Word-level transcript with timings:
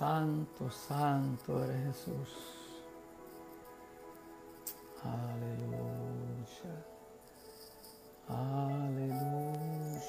Santo, 0.00 0.70
santo 0.70 1.62
eres 1.62 1.88
Jesús. 1.88 2.28
Aleluya. 5.04 6.74
Aleluya. 8.26 10.00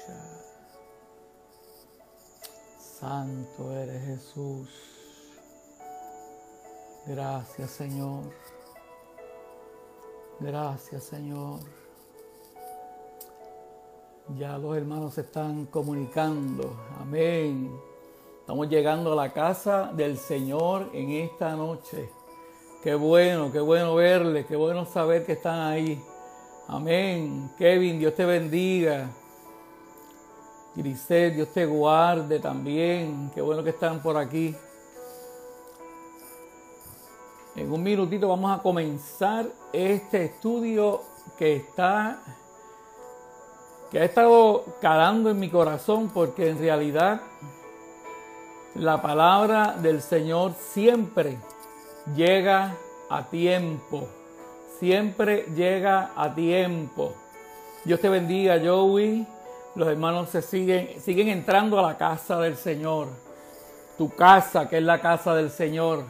Santo 2.80 3.70
eres 3.70 4.02
Jesús. 4.06 4.70
Gracias 7.06 7.70
Señor. 7.72 8.32
Gracias 10.40 11.04
Señor. 11.04 11.60
Ya 14.38 14.56
los 14.56 14.74
hermanos 14.74 15.12
se 15.12 15.20
están 15.20 15.66
comunicando. 15.66 16.80
Amén. 16.98 17.91
Estamos 18.42 18.68
llegando 18.68 19.12
a 19.12 19.14
la 19.14 19.32
casa 19.32 19.92
del 19.94 20.18
Señor 20.18 20.90
en 20.92 21.10
esta 21.10 21.54
noche. 21.54 22.10
Qué 22.82 22.92
bueno, 22.96 23.52
qué 23.52 23.60
bueno 23.60 23.94
verles, 23.94 24.46
qué 24.46 24.56
bueno 24.56 24.84
saber 24.84 25.24
que 25.24 25.34
están 25.34 25.60
ahí. 25.60 26.02
Amén. 26.66 27.52
Kevin, 27.56 28.00
Dios 28.00 28.16
te 28.16 28.24
bendiga. 28.24 29.08
Grisel, 30.74 31.36
Dios 31.36 31.52
te 31.54 31.64
guarde 31.64 32.40
también. 32.40 33.30
Qué 33.32 33.40
bueno 33.40 33.62
que 33.62 33.70
están 33.70 34.02
por 34.02 34.16
aquí. 34.16 34.56
En 37.54 37.72
un 37.72 37.80
minutito 37.80 38.26
vamos 38.26 38.58
a 38.58 38.60
comenzar 38.60 39.46
este 39.72 40.24
estudio 40.24 41.00
que 41.38 41.54
está 41.54 42.20
que 43.92 44.00
ha 44.00 44.04
estado 44.04 44.64
calando 44.80 45.30
en 45.30 45.38
mi 45.38 45.48
corazón 45.48 46.10
porque 46.12 46.48
en 46.48 46.58
realidad 46.58 47.20
la 48.74 49.02
palabra 49.02 49.76
del 49.80 50.00
Señor 50.00 50.54
siempre 50.54 51.38
llega 52.16 52.76
a 53.10 53.24
tiempo. 53.24 54.08
Siempre 54.78 55.46
llega 55.54 56.12
a 56.16 56.34
tiempo. 56.34 57.14
Dios 57.84 58.00
te 58.00 58.08
bendiga, 58.08 58.58
Joey. 58.64 59.26
Los 59.74 59.88
hermanos 59.88 60.30
se 60.30 60.42
siguen, 60.42 61.00
siguen 61.00 61.28
entrando 61.28 61.78
a 61.78 61.82
la 61.82 61.96
casa 61.96 62.38
del 62.40 62.56
Señor. 62.56 63.08
Tu 63.98 64.10
casa, 64.14 64.68
que 64.68 64.78
es 64.78 64.82
la 64.82 65.00
casa 65.00 65.34
del 65.34 65.50
Señor. 65.50 66.04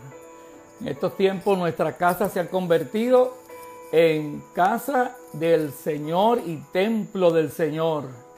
En 0.80 0.88
estos 0.88 1.16
tiempos 1.16 1.58
nuestra 1.58 1.96
casa 1.96 2.28
se 2.28 2.40
ha 2.40 2.48
convertido 2.48 3.36
en 3.92 4.42
casa 4.54 5.16
del 5.32 5.72
Señor 5.72 6.40
y 6.46 6.56
templo 6.72 7.30
del 7.30 7.50
Señor 7.50 8.31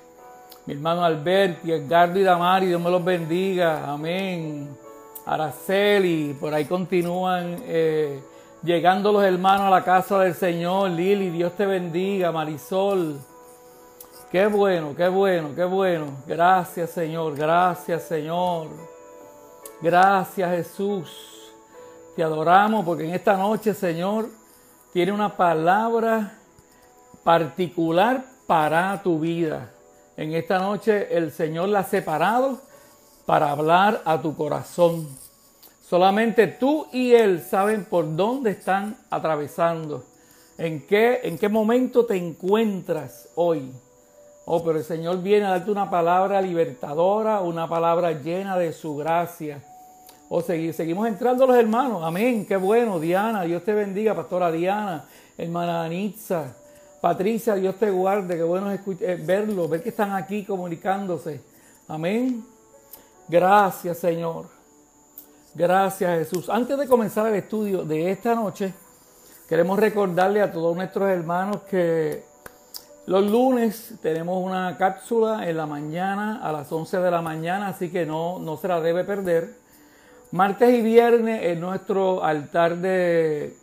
mi 0.66 0.72
hermano 0.72 1.04
Alberti, 1.04 1.72
Edgardo 1.72 2.18
y 2.18 2.22
Damari, 2.22 2.66
Dios 2.66 2.80
me 2.80 2.90
los 2.90 3.04
bendiga, 3.04 3.84
amén. 3.92 4.74
Araceli, 5.26 6.34
por 6.38 6.54
ahí 6.54 6.64
continúan 6.64 7.56
eh, 7.64 8.22
llegando 8.62 9.12
los 9.12 9.24
hermanos 9.24 9.66
a 9.66 9.70
la 9.70 9.84
casa 9.84 10.18
del 10.20 10.34
Señor, 10.34 10.90
Lili, 10.90 11.28
Dios 11.28 11.52
te 11.54 11.66
bendiga, 11.66 12.32
Marisol. 12.32 13.18
Qué 14.30 14.46
bueno, 14.46 14.94
qué 14.96 15.08
bueno, 15.08 15.50
qué 15.54 15.64
bueno. 15.64 16.06
Gracias 16.26 16.90
Señor, 16.90 17.36
gracias 17.36 18.04
Señor. 18.04 18.68
Gracias 19.82 20.50
Jesús. 20.50 21.52
Te 22.16 22.22
adoramos 22.22 22.86
porque 22.86 23.04
en 23.04 23.14
esta 23.14 23.36
noche, 23.36 23.74
Señor, 23.74 24.28
tiene 24.94 25.12
una 25.12 25.36
palabra 25.36 26.38
particular 27.22 28.24
para 28.46 29.02
tu 29.02 29.20
vida. 29.20 29.73
En 30.16 30.32
esta 30.32 30.58
noche 30.58 31.16
el 31.16 31.32
Señor 31.32 31.68
la 31.68 31.80
ha 31.80 31.84
separado 31.84 32.60
para 33.26 33.50
hablar 33.50 34.02
a 34.04 34.20
tu 34.20 34.36
corazón. 34.36 35.08
Solamente 35.82 36.46
tú 36.46 36.86
y 36.92 37.12
Él 37.12 37.42
saben 37.42 37.84
por 37.84 38.14
dónde 38.14 38.52
están 38.52 38.96
atravesando, 39.10 40.04
en 40.56 40.86
qué, 40.86 41.20
en 41.24 41.36
qué 41.36 41.48
momento 41.48 42.06
te 42.06 42.16
encuentras 42.16 43.28
hoy. 43.34 43.70
Oh, 44.46 44.62
pero 44.62 44.78
el 44.78 44.84
Señor 44.84 45.22
viene 45.22 45.46
a 45.46 45.50
darte 45.50 45.70
una 45.70 45.90
palabra 45.90 46.40
libertadora, 46.40 47.40
una 47.40 47.68
palabra 47.68 48.12
llena 48.12 48.56
de 48.56 48.72
su 48.72 48.96
gracia. 48.96 49.62
Oh, 50.28 50.40
seguimos 50.40 51.06
entrando 51.08 51.46
los 51.46 51.56
hermanos. 51.56 52.02
Amén. 52.02 52.46
Qué 52.46 52.56
bueno. 52.56 52.98
Diana, 53.00 53.42
Dios 53.42 53.64
te 53.64 53.72
bendiga. 53.72 54.14
Pastora 54.14 54.50
Diana, 54.50 55.06
hermana 55.36 55.84
Anitza. 55.84 56.55
Patricia, 57.04 57.54
Dios 57.54 57.74
te 57.76 57.90
guarde, 57.90 58.34
qué 58.34 58.42
bueno 58.42 58.70
es 58.70 58.80
eh, 59.02 59.20
verlo, 59.22 59.68
ver 59.68 59.82
que 59.82 59.90
están 59.90 60.12
aquí 60.12 60.42
comunicándose. 60.42 61.38
Amén. 61.86 62.42
Gracias, 63.28 63.98
Señor. 63.98 64.46
Gracias, 65.54 66.18
Jesús. 66.20 66.48
Antes 66.48 66.78
de 66.78 66.86
comenzar 66.86 67.26
el 67.26 67.34
estudio 67.34 67.84
de 67.84 68.10
esta 68.10 68.34
noche, 68.34 68.72
queremos 69.46 69.78
recordarle 69.78 70.40
a 70.40 70.50
todos 70.50 70.74
nuestros 70.74 71.10
hermanos 71.10 71.58
que 71.68 72.24
los 73.04 73.30
lunes 73.30 73.96
tenemos 74.00 74.42
una 74.42 74.74
cápsula 74.78 75.46
en 75.46 75.58
la 75.58 75.66
mañana 75.66 76.40
a 76.42 76.52
las 76.52 76.72
11 76.72 77.00
de 77.00 77.10
la 77.10 77.20
mañana, 77.20 77.68
así 77.68 77.90
que 77.90 78.06
no, 78.06 78.38
no 78.38 78.56
se 78.56 78.66
la 78.66 78.80
debe 78.80 79.04
perder. 79.04 79.54
Martes 80.30 80.72
y 80.72 80.80
viernes 80.80 81.42
en 81.44 81.60
nuestro 81.60 82.24
altar 82.24 82.78
de 82.78 83.58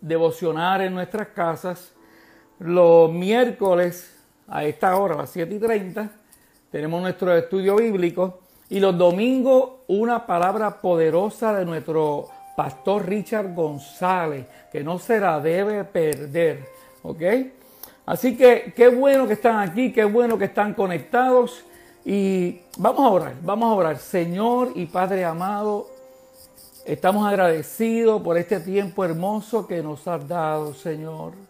devocionar 0.00 0.80
en 0.80 0.94
nuestras 0.94 1.28
casas 1.28 1.92
los 2.58 3.12
miércoles 3.12 4.14
a 4.48 4.64
esta 4.64 4.96
hora, 4.96 5.16
las 5.16 5.30
7 5.30 5.54
y 5.54 5.58
30, 5.58 6.10
tenemos 6.70 7.00
nuestro 7.00 7.34
estudio 7.36 7.76
bíblico. 7.76 8.40
Y 8.70 8.80
los 8.80 8.96
domingos, 8.98 9.70
una 9.86 10.26
palabra 10.26 10.80
poderosa 10.80 11.54
de 11.54 11.64
nuestro 11.64 12.28
pastor 12.56 13.06
Richard 13.06 13.54
González, 13.54 14.46
que 14.70 14.84
no 14.84 14.98
se 14.98 15.20
la 15.20 15.40
debe 15.40 15.84
perder. 15.84 16.68
¿Ok? 17.02 17.22
Así 18.04 18.36
que 18.36 18.72
qué 18.74 18.88
bueno 18.88 19.26
que 19.26 19.34
están 19.34 19.58
aquí, 19.58 19.92
qué 19.92 20.04
bueno 20.04 20.36
que 20.36 20.46
están 20.46 20.74
conectados. 20.74 21.64
Y 22.04 22.60
vamos 22.76 23.00
a 23.00 23.08
orar, 23.08 23.34
vamos 23.42 23.70
a 23.70 23.74
orar. 23.74 23.98
Señor 23.98 24.72
y 24.74 24.86
Padre 24.86 25.24
amado, 25.24 25.88
estamos 26.84 27.26
agradecidos 27.26 28.20
por 28.22 28.36
este 28.36 28.60
tiempo 28.60 29.04
hermoso 29.04 29.66
que 29.66 29.82
nos 29.82 30.06
has 30.06 30.26
dado, 30.26 30.74
Señor. 30.74 31.47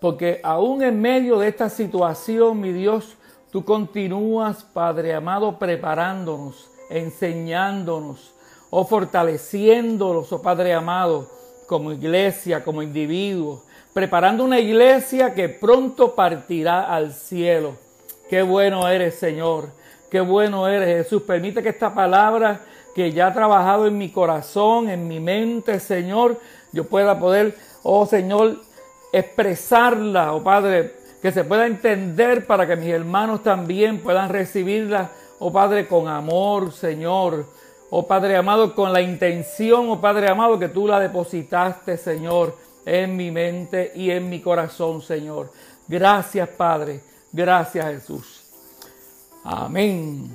Porque 0.00 0.40
aún 0.42 0.82
en 0.82 1.00
medio 1.00 1.38
de 1.38 1.48
esta 1.48 1.68
situación, 1.68 2.60
mi 2.60 2.72
Dios, 2.72 3.16
tú 3.50 3.64
continúas, 3.64 4.62
Padre 4.62 5.14
amado, 5.14 5.58
preparándonos, 5.58 6.70
enseñándonos, 6.90 8.34
o 8.70 8.84
fortaleciéndonos, 8.84 10.32
oh 10.32 10.42
Padre 10.42 10.74
amado, 10.74 11.28
como 11.66 11.92
iglesia, 11.92 12.62
como 12.62 12.82
individuos, 12.82 13.62
preparando 13.92 14.44
una 14.44 14.60
iglesia 14.60 15.34
que 15.34 15.48
pronto 15.48 16.14
partirá 16.14 16.94
al 16.94 17.12
cielo. 17.12 17.74
Qué 18.28 18.42
bueno 18.42 18.88
eres, 18.88 19.16
Señor. 19.16 19.70
Qué 20.10 20.20
bueno 20.20 20.68
eres, 20.68 21.04
Jesús. 21.04 21.22
Permite 21.22 21.62
que 21.62 21.70
esta 21.70 21.92
palabra 21.94 22.60
que 22.94 23.12
ya 23.12 23.28
ha 23.28 23.32
trabajado 23.32 23.86
en 23.86 23.98
mi 23.98 24.10
corazón, 24.10 24.88
en 24.88 25.08
mi 25.08 25.20
mente, 25.20 25.80
Señor, 25.80 26.38
yo 26.72 26.84
pueda 26.84 27.18
poder, 27.18 27.56
oh 27.82 28.06
Señor, 28.06 28.60
expresarla, 29.12 30.34
oh 30.34 30.42
Padre, 30.42 30.94
que 31.22 31.32
se 31.32 31.44
pueda 31.44 31.66
entender 31.66 32.46
para 32.46 32.66
que 32.66 32.76
mis 32.76 32.88
hermanos 32.88 33.42
también 33.42 34.00
puedan 34.00 34.28
recibirla, 34.28 35.10
oh 35.38 35.52
Padre, 35.52 35.86
con 35.86 36.08
amor, 36.08 36.72
Señor. 36.72 37.46
Oh 37.90 38.06
Padre 38.06 38.36
amado, 38.36 38.74
con 38.74 38.92
la 38.92 39.00
intención, 39.00 39.88
oh 39.88 40.00
Padre 40.00 40.28
amado, 40.28 40.58
que 40.58 40.68
tú 40.68 40.86
la 40.86 41.00
depositaste, 41.00 41.96
Señor, 41.96 42.54
en 42.84 43.16
mi 43.16 43.30
mente 43.30 43.92
y 43.94 44.10
en 44.10 44.28
mi 44.28 44.40
corazón, 44.40 45.00
Señor. 45.00 45.50
Gracias, 45.86 46.48
Padre. 46.50 47.00
Gracias, 47.32 47.86
Jesús. 47.86 48.42
Amén. 49.42 50.30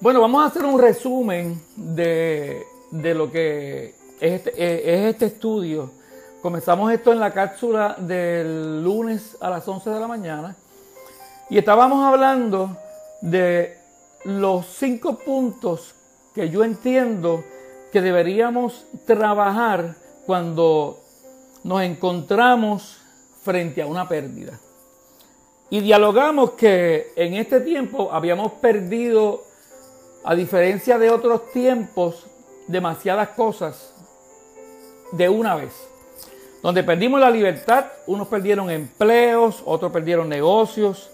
Bueno, 0.00 0.20
vamos 0.20 0.44
a 0.44 0.46
hacer 0.46 0.64
un 0.64 0.80
resumen 0.80 1.60
de, 1.74 2.64
de 2.92 3.14
lo 3.14 3.30
que 3.30 3.94
es 4.20 4.32
este, 4.46 4.50
es 4.94 5.14
este 5.14 5.26
estudio 5.26 5.90
Comenzamos 6.46 6.92
esto 6.92 7.12
en 7.12 7.18
la 7.18 7.32
cápsula 7.32 7.96
del 7.98 8.80
lunes 8.80 9.36
a 9.40 9.50
las 9.50 9.66
11 9.66 9.90
de 9.90 9.98
la 9.98 10.06
mañana 10.06 10.54
y 11.50 11.58
estábamos 11.58 12.06
hablando 12.06 12.76
de 13.20 13.76
los 14.24 14.64
cinco 14.64 15.18
puntos 15.18 15.96
que 16.36 16.48
yo 16.48 16.62
entiendo 16.62 17.42
que 17.90 18.00
deberíamos 18.00 18.86
trabajar 19.06 19.96
cuando 20.24 21.00
nos 21.64 21.82
encontramos 21.82 22.96
frente 23.42 23.82
a 23.82 23.88
una 23.88 24.06
pérdida. 24.06 24.56
Y 25.68 25.80
dialogamos 25.80 26.52
que 26.52 27.12
en 27.16 27.34
este 27.34 27.58
tiempo 27.58 28.10
habíamos 28.12 28.52
perdido, 28.52 29.42
a 30.22 30.36
diferencia 30.36 30.96
de 30.96 31.10
otros 31.10 31.50
tiempos, 31.50 32.24
demasiadas 32.68 33.30
cosas 33.30 33.92
de 35.10 35.28
una 35.28 35.56
vez. 35.56 35.95
Donde 36.66 36.82
perdimos 36.82 37.20
la 37.20 37.30
libertad, 37.30 37.84
unos 38.08 38.26
perdieron 38.26 38.70
empleos, 38.70 39.62
otros 39.66 39.92
perdieron 39.92 40.28
negocios, 40.28 41.12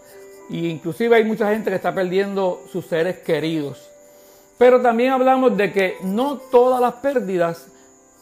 e 0.48 0.56
inclusive 0.56 1.14
hay 1.14 1.24
mucha 1.24 1.50
gente 1.50 1.68
que 1.68 1.76
está 1.76 1.94
perdiendo 1.94 2.62
sus 2.72 2.86
seres 2.86 3.18
queridos. 3.18 3.90
Pero 4.56 4.80
también 4.80 5.12
hablamos 5.12 5.54
de 5.54 5.70
que 5.70 5.98
no 6.04 6.38
todas 6.38 6.80
las 6.80 6.94
pérdidas, 6.94 7.66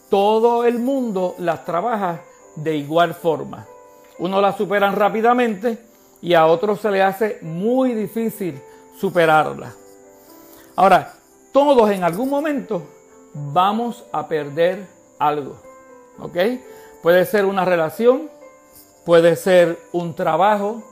todo 0.09 0.65
el 0.65 0.81
mundo 0.81 1.37
las 1.39 1.65
trabaja 1.65 2.21
de 2.57 2.75
igual 2.75 3.15
forma. 3.15 3.65
Uno 4.19 4.41
las 4.41 4.57
superan 4.57 4.97
rápidamente 4.97 5.79
y 6.21 6.35
a 6.35 6.47
otros 6.47 6.81
se 6.81 6.91
le 6.91 7.01
hace 7.01 7.39
muy 7.43 7.95
difícil 7.95 8.61
superarla. 8.99 9.73
Ahora, 10.75 11.15
todos 11.53 11.93
en 11.93 12.03
algún 12.03 12.29
momento 12.29 12.83
vamos 13.35 14.05
a 14.11 14.27
perder 14.27 14.85
algo. 15.21 15.63
¿Ok? 16.19 16.37
Puede 17.03 17.25
ser 17.25 17.47
una 17.47 17.65
relación, 17.65 18.31
puede 19.07 19.35
ser 19.37 19.79
un 19.93 20.15
trabajo, 20.15 20.83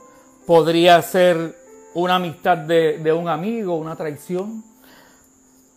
podría 0.47 0.99
ser 1.03 1.55
una 1.93 2.15
amistad 2.15 2.57
de, 2.57 3.13
un 3.13 3.29
amigo, 3.29 3.75
una 3.75 3.95
traición. 3.95 4.63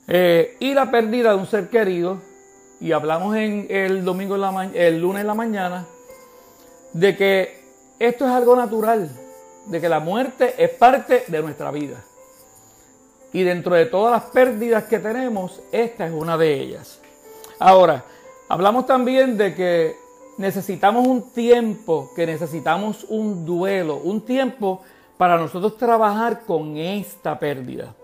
Eh, 0.08 0.56
y 0.58 0.72
la 0.72 0.90
pérdida 0.90 1.30
de 1.30 1.36
un 1.36 1.46
ser 1.46 1.68
querido, 1.68 2.18
y 2.80 2.92
hablamos 2.92 3.36
en 3.36 3.66
el 3.68 4.04
domingo, 4.04 4.36
en 4.36 4.40
la 4.40 4.70
el 4.72 5.00
lunes 5.00 5.20
en 5.20 5.26
la 5.26 5.34
mañana, 5.34 5.86
de 6.94 7.14
que 7.14 7.62
esto 7.98 8.24
es 8.24 8.30
algo 8.30 8.56
natural, 8.56 9.10
de 9.66 9.80
que 9.82 9.88
la 9.88 10.00
muerte 10.00 10.54
es 10.56 10.70
parte 10.70 11.24
de 11.28 11.42
nuestra 11.42 11.70
vida. 11.70 12.02
Y 13.34 13.42
dentro 13.42 13.74
de 13.74 13.84
todas 13.84 14.12
las 14.12 14.30
pérdidas 14.30 14.84
que 14.84 14.98
tenemos, 14.98 15.60
esta 15.70 16.06
es 16.06 16.12
una 16.12 16.38
de 16.38 16.54
ellas. 16.54 17.00
Ahora, 17.58 18.04
hablamos 18.48 18.86
también 18.86 19.36
de 19.36 19.54
que 19.54 20.01
necesitamos 20.38 21.06
un 21.06 21.32
tiempo, 21.32 22.10
que 22.14 22.26
necesitamos 22.26 23.04
un 23.08 23.44
duelo, 23.44 23.96
un 23.96 24.20
tiempo 24.22 24.82
para 25.16 25.36
nosotros 25.36 25.76
trabajar 25.76 26.42
con 26.46 26.76
esta 26.76 27.38
pérdida. 27.38 27.94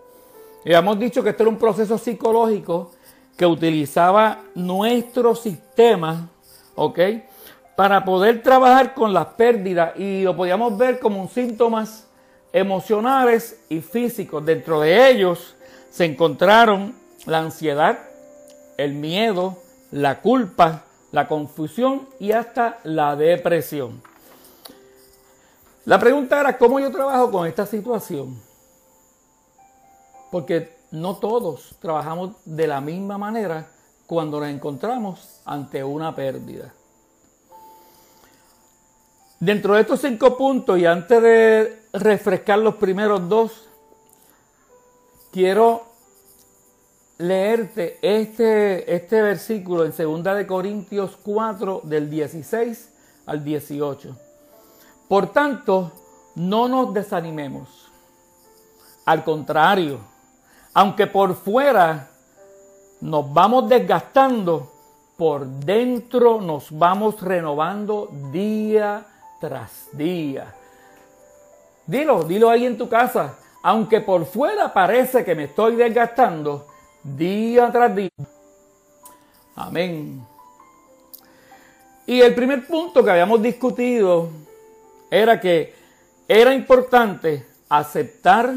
Hemos 0.65 0.99
dicho 0.99 1.23
que 1.23 1.31
este 1.31 1.43
era 1.43 1.51
un 1.51 1.59
proceso 1.59 1.97
psicológico 1.99 2.91
que 3.37 3.47
utilizaba 3.47 4.41
nuestro 4.55 5.35
sistema, 5.35 6.29
¿ok? 6.75 6.99
Para 7.77 8.05
poder 8.05 8.43
trabajar 8.43 8.95
con 8.95 9.13
las 9.13 9.27
pérdidas 9.29 9.99
y 9.99 10.23
lo 10.23 10.37
podíamos 10.37 10.77
ver 10.77 10.99
como 10.99 11.29
síntomas 11.29 12.09
emocionales 12.53 13.61
y 13.69 13.81
físicos. 13.81 14.45
Dentro 14.45 14.81
de 14.81 15.11
ellos 15.11 15.55
se 15.91 16.05
encontraron 16.05 16.95
la 17.27 17.39
ansiedad, 17.39 17.99
el 18.77 18.95
miedo, 18.95 19.57
la 19.91 20.21
culpa, 20.21 20.85
la 21.13 21.27
confusión 21.27 22.09
y 22.19 22.33
hasta 22.33 22.81
la 22.85 23.17
depresión. 23.17 24.03
La 25.85 25.99
pregunta 25.99 26.41
era, 26.41 26.59
¿cómo 26.59 26.79
yo 26.79 26.91
trabajo 26.91 27.31
con 27.31 27.47
esta 27.47 27.65
situación? 27.65 28.39
Porque 30.31 30.77
no 30.91 31.17
todos 31.17 31.77
trabajamos 31.81 32.33
de 32.45 32.67
la 32.67 32.81
misma 32.81 33.17
manera 33.17 33.71
cuando 34.07 34.41
nos 34.41 34.51
encontramos 34.51 35.41
ante 35.45 35.83
una 35.83 36.15
pérdida. 36.15 36.73
Dentro 39.41 39.75
de 39.75 39.83
estos 39.83 40.01
cinco 40.01 40.37
puntos 40.37 40.79
y 40.79 40.85
antes 40.85 41.23
de 41.23 41.83
refrescar 41.93 42.59
los 42.59 42.75
primeros 42.75 43.29
dos, 43.29 43.69
quiero 45.31 45.88
leerte 47.19 47.99
este, 48.01 48.95
este 48.95 49.21
versículo 49.21 49.85
en 49.85 49.93
2 49.93 50.37
de 50.37 50.47
Corintios 50.47 51.19
4 51.23 51.83
del 51.85 52.09
16 52.09 52.95
al 53.27 53.45
18. 53.45 54.17
Por 55.09 55.33
tanto, 55.33 55.93
no 56.37 56.69
nos 56.69 56.95
desanimemos. 56.95 57.91
Al 59.05 59.25
contrario, 59.25 59.99
aunque 60.75 61.07
por 61.07 61.35
fuera 61.35 62.11
nos 63.01 63.33
vamos 63.33 63.69
desgastando, 63.69 64.73
por 65.17 65.47
dentro 65.47 66.41
nos 66.41 66.71
vamos 66.71 67.21
renovando 67.21 68.09
día 68.31 69.05
tras 69.41 69.89
día. 69.93 70.55
Dilo, 71.87 72.23
dilo 72.23 72.51
ahí 72.51 72.67
en 72.67 72.79
tu 72.79 72.89
casa. 72.89 73.37
Aunque 73.63 74.01
por 74.01 74.25
fuera 74.27 74.73
parece 74.73 75.25
que 75.25 75.35
me 75.35 75.45
estoy 75.45 75.75
desgastando, 75.75 76.68
día 77.03 77.71
tras 77.71 77.95
día. 77.95 78.11
Amén. 79.55 80.27
Y 82.07 82.21
el 82.21 82.35
primer 82.35 82.67
punto 82.67 83.05
que 83.05 83.11
habíamos 83.11 83.43
discutido 83.43 84.31
era 85.11 85.41
que 85.41 85.75
era 86.27 86.55
importante 86.55 87.47
aceptar 87.69 88.55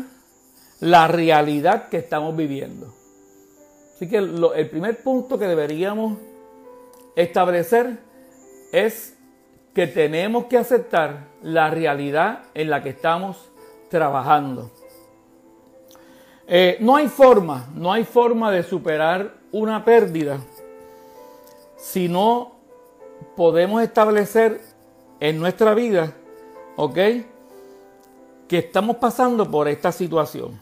la 0.80 1.08
realidad 1.08 1.90
que 1.90 1.98
estamos 1.98 2.36
viviendo. 2.36 2.94
Así 3.96 4.08
que 4.08 4.18
el 4.18 4.70
primer 4.70 5.04
punto 5.04 5.38
que 5.38 5.48
deberíamos 5.48 6.18
establecer 7.16 7.98
es 8.72 9.16
que 9.74 9.88
tenemos 9.88 10.46
que 10.46 10.58
aceptar 10.58 11.28
la 11.42 11.70
realidad 11.70 12.44
en 12.54 12.70
la 12.70 12.82
que 12.84 12.90
estamos 12.90 13.52
trabajando. 13.90 14.72
Eh, 16.54 16.76
no 16.82 16.98
hay 16.98 17.08
forma, 17.08 17.70
no 17.74 17.94
hay 17.94 18.04
forma 18.04 18.52
de 18.52 18.62
superar 18.62 19.36
una 19.54 19.86
pérdida 19.86 20.38
si 21.78 22.10
no 22.10 22.52
podemos 23.38 23.82
establecer 23.82 24.60
en 25.22 25.40
nuestra 25.40 25.74
vida, 25.74 26.12
¿ok? 26.76 26.98
Que 28.50 28.58
estamos 28.58 28.98
pasando 28.98 29.50
por 29.50 29.70
esta 29.70 29.94
situación. 29.94 30.60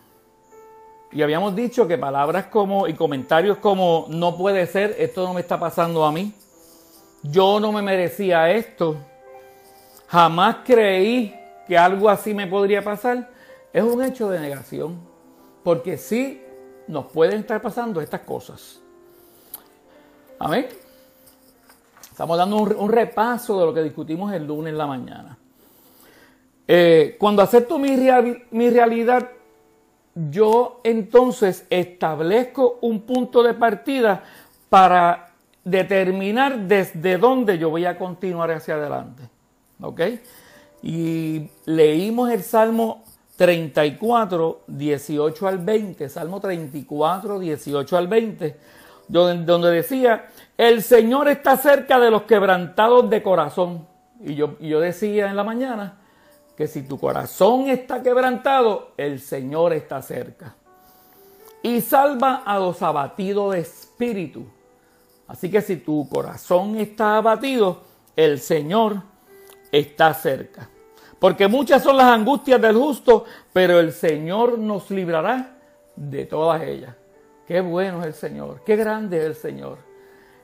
Y 1.12 1.24
habíamos 1.24 1.56
dicho 1.56 1.88
que 1.88 1.98
palabras 1.98 2.46
como 2.46 2.88
y 2.88 2.94
comentarios 2.94 3.58
como 3.58 4.06
no 4.10 4.38
puede 4.38 4.68
ser, 4.68 4.96
esto 5.00 5.26
no 5.26 5.34
me 5.34 5.42
está 5.42 5.60
pasando 5.60 6.06
a 6.06 6.12
mí, 6.12 6.36
yo 7.24 7.60
no 7.60 7.72
me 7.72 7.82
merecía 7.82 8.52
esto, 8.52 8.96
jamás 10.06 10.58
creí 10.64 11.36
que 11.68 11.76
algo 11.76 12.08
así 12.10 12.36
me 12.36 12.46
podría 12.46 12.84
pasar, 12.84 13.28
es 13.74 13.82
un 13.82 14.04
hecho 14.04 14.30
de 14.30 14.40
negación. 14.40 15.09
Porque 15.64 15.98
sí 15.98 16.42
nos 16.88 17.06
pueden 17.12 17.42
estar 17.42 17.62
pasando 17.62 18.02
estas 18.02 18.22
cosas. 18.22 18.80
Amén. 20.40 20.68
Estamos 22.12 22.38
dando 22.38 22.58
un, 22.58 22.90
repaso 22.92 23.60
de 23.60 23.66
lo 23.66 23.74
que 23.74 23.84
discutimos 23.84 24.34
el 24.34 24.46
lunes 24.46 24.72
en 24.72 24.78
la 24.78 24.88
mañana. 24.88 25.38
Eh, 26.68 27.16
cuando 27.20 27.42
acepto 27.42 27.80
mi, 27.80 27.98
mi 28.52 28.70
realidad, 28.70 29.30
yo 30.14 30.82
entonces 30.84 31.66
establezco 31.70 32.80
un 32.82 33.02
punto 33.02 33.42
de 33.44 33.54
partida 33.54 34.24
para 34.70 35.32
determinar 35.64 36.60
desde 36.60 37.18
dónde 37.18 37.58
yo 37.58 37.70
voy 37.70 37.86
a 37.86 37.98
continuar 37.98 38.52
hacia 38.52 38.76
adelante. 38.76 39.24
¿Ok? 39.82 40.02
Y 40.82 41.50
leímos 41.66 42.32
el 42.32 42.44
Salmo 42.44 43.04
34, 43.40 44.64
18 44.68 45.48
al 45.48 45.60
20, 45.60 46.10
Salmo 46.10 46.42
34, 46.42 47.40
18 47.40 47.98
al 47.98 48.08
20, 48.10 48.60
donde, 49.08 49.46
donde 49.46 49.72
decía, 49.72 50.28
el 50.58 50.84
Señor 50.84 51.30
está 51.30 51.56
cerca 51.56 52.02
de 52.02 52.12
los 52.12 52.24
quebrantados 52.24 53.10
de 53.10 53.24
corazón. 53.24 53.88
Y 54.20 54.36
yo, 54.36 54.60
yo 54.60 54.82
decía 54.82 55.30
en 55.30 55.38
la 55.38 55.46
mañana 55.46 56.00
que 56.58 56.68
si 56.68 56.82
tu 56.82 57.00
corazón 57.00 57.70
está 57.70 58.04
quebrantado, 58.04 58.92
el 58.98 59.22
Señor 59.22 59.72
está 59.72 60.02
cerca. 60.02 60.56
Y 61.64 61.80
salva 61.80 62.44
a 62.46 62.60
los 62.60 62.82
abatidos 62.82 63.54
de 63.54 63.62
espíritu. 63.62 64.48
Así 65.30 65.50
que 65.50 65.62
si 65.62 65.78
tu 65.78 66.10
corazón 66.10 66.76
está 66.76 67.16
abatido, 67.16 67.84
el 68.18 68.42
Señor 68.42 69.02
está 69.72 70.14
cerca. 70.14 70.68
Porque 71.20 71.48
muchas 71.48 71.84
son 71.84 71.98
las 71.98 72.08
angustias 72.08 72.62
del 72.62 72.76
justo, 72.76 73.26
pero 73.52 73.80
el 73.80 73.92
Señor 73.92 74.58
nos 74.58 74.90
librará 74.90 75.58
de 75.96 76.26
todas 76.26 76.64
ellas. 76.64 76.96
Qué 77.46 77.62
bueno 77.62 78.02
es 78.02 78.08
el 78.08 78.14
Señor, 78.14 78.62
qué 78.66 78.76
grande 78.76 79.18
es 79.18 79.26
el 79.26 79.36
Señor. 79.36 79.80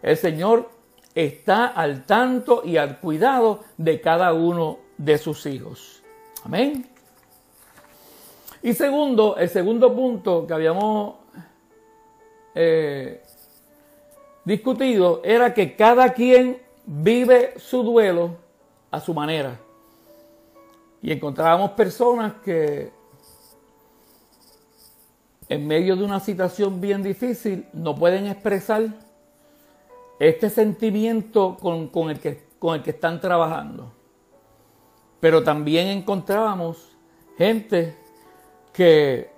El 0.02 0.18
Señor 0.18 0.70
está 1.14 1.68
al 1.68 2.04
tanto 2.04 2.62
y 2.66 2.78
al 2.78 3.00
cuidado 3.00 3.62
de 3.78 4.02
cada 4.02 4.34
uno 4.34 4.80
de 4.98 5.18
sus 5.18 5.46
hijos. 5.46 6.04
Amén. 6.44 6.86
Y 8.62 8.74
segundo, 8.74 9.38
el 9.38 9.48
segundo 9.50 9.96
punto 9.96 10.46
que 10.46 10.54
habíamos 10.54 11.16
eh, 12.54 13.22
discutido 14.44 15.22
era 15.24 15.54
que 15.54 15.76
cada 15.76 16.14
quien 16.14 16.62
vive 16.86 17.54
su 17.58 17.84
duelo 17.84 18.38
a 18.92 19.00
su 19.00 19.14
manera. 19.14 19.60
Y 21.06 21.12
encontrábamos 21.12 21.70
personas 21.74 22.34
que 22.44 22.92
en 25.48 25.68
medio 25.68 25.96
de 25.96 26.04
una 26.04 26.20
situación 26.20 26.82
bien 26.82 27.04
difícil 27.04 27.68
no 27.74 27.94
pueden 27.94 28.26
expresar 28.26 28.88
este 30.20 30.50
sentimiento 30.50 31.58
con, 31.62 32.10
el, 32.10 32.20
que, 32.20 32.48
con 32.58 32.74
el 32.74 32.82
que 32.82 32.90
están 32.90 33.22
trabajando. 33.22 33.94
Pero 35.20 35.44
también 35.44 35.90
encontrábamos 35.90 36.98
gente 37.38 37.96
que 38.74 39.30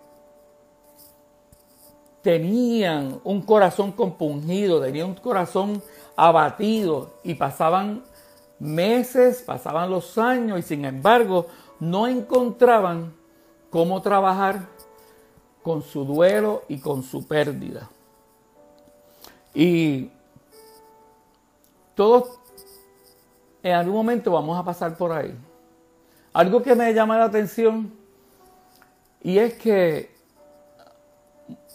tenían 2.22 3.20
un 3.26 3.42
corazón 3.42 3.92
compungido, 3.92 4.80
tenían 4.80 5.10
un 5.10 5.16
corazón 5.16 5.84
abatido 6.16 7.16
y 7.26 7.34
pasaban 7.34 8.06
meses, 8.60 9.42
pasaban 9.42 9.90
los 9.90 10.18
años 10.18 10.60
y 10.60 10.64
sin 10.64 10.86
embargo 10.86 11.48
no 11.80 12.08
encontraban 12.08 13.14
cómo 13.70 14.02
trabajar 14.02 14.68
con 15.62 15.82
su 15.82 16.06
duelo 16.06 16.64
y 16.68 16.80
con 16.80 17.04
su 17.04 17.28
pérdida. 17.28 17.90
Y 19.54 20.10
todos 21.96 22.40
en 23.64 23.74
algún 23.74 23.96
momento 23.96 24.32
vamos 24.32 24.58
a 24.58 24.64
pasar 24.64 24.96
por 24.96 25.12
ahí. 25.12 25.36
Algo 26.34 26.62
que 26.62 26.76
me 26.76 26.94
llama 26.94 27.18
la 27.18 27.26
atención 27.26 27.92
y 29.22 29.40
es 29.40 29.56
que 29.56 30.16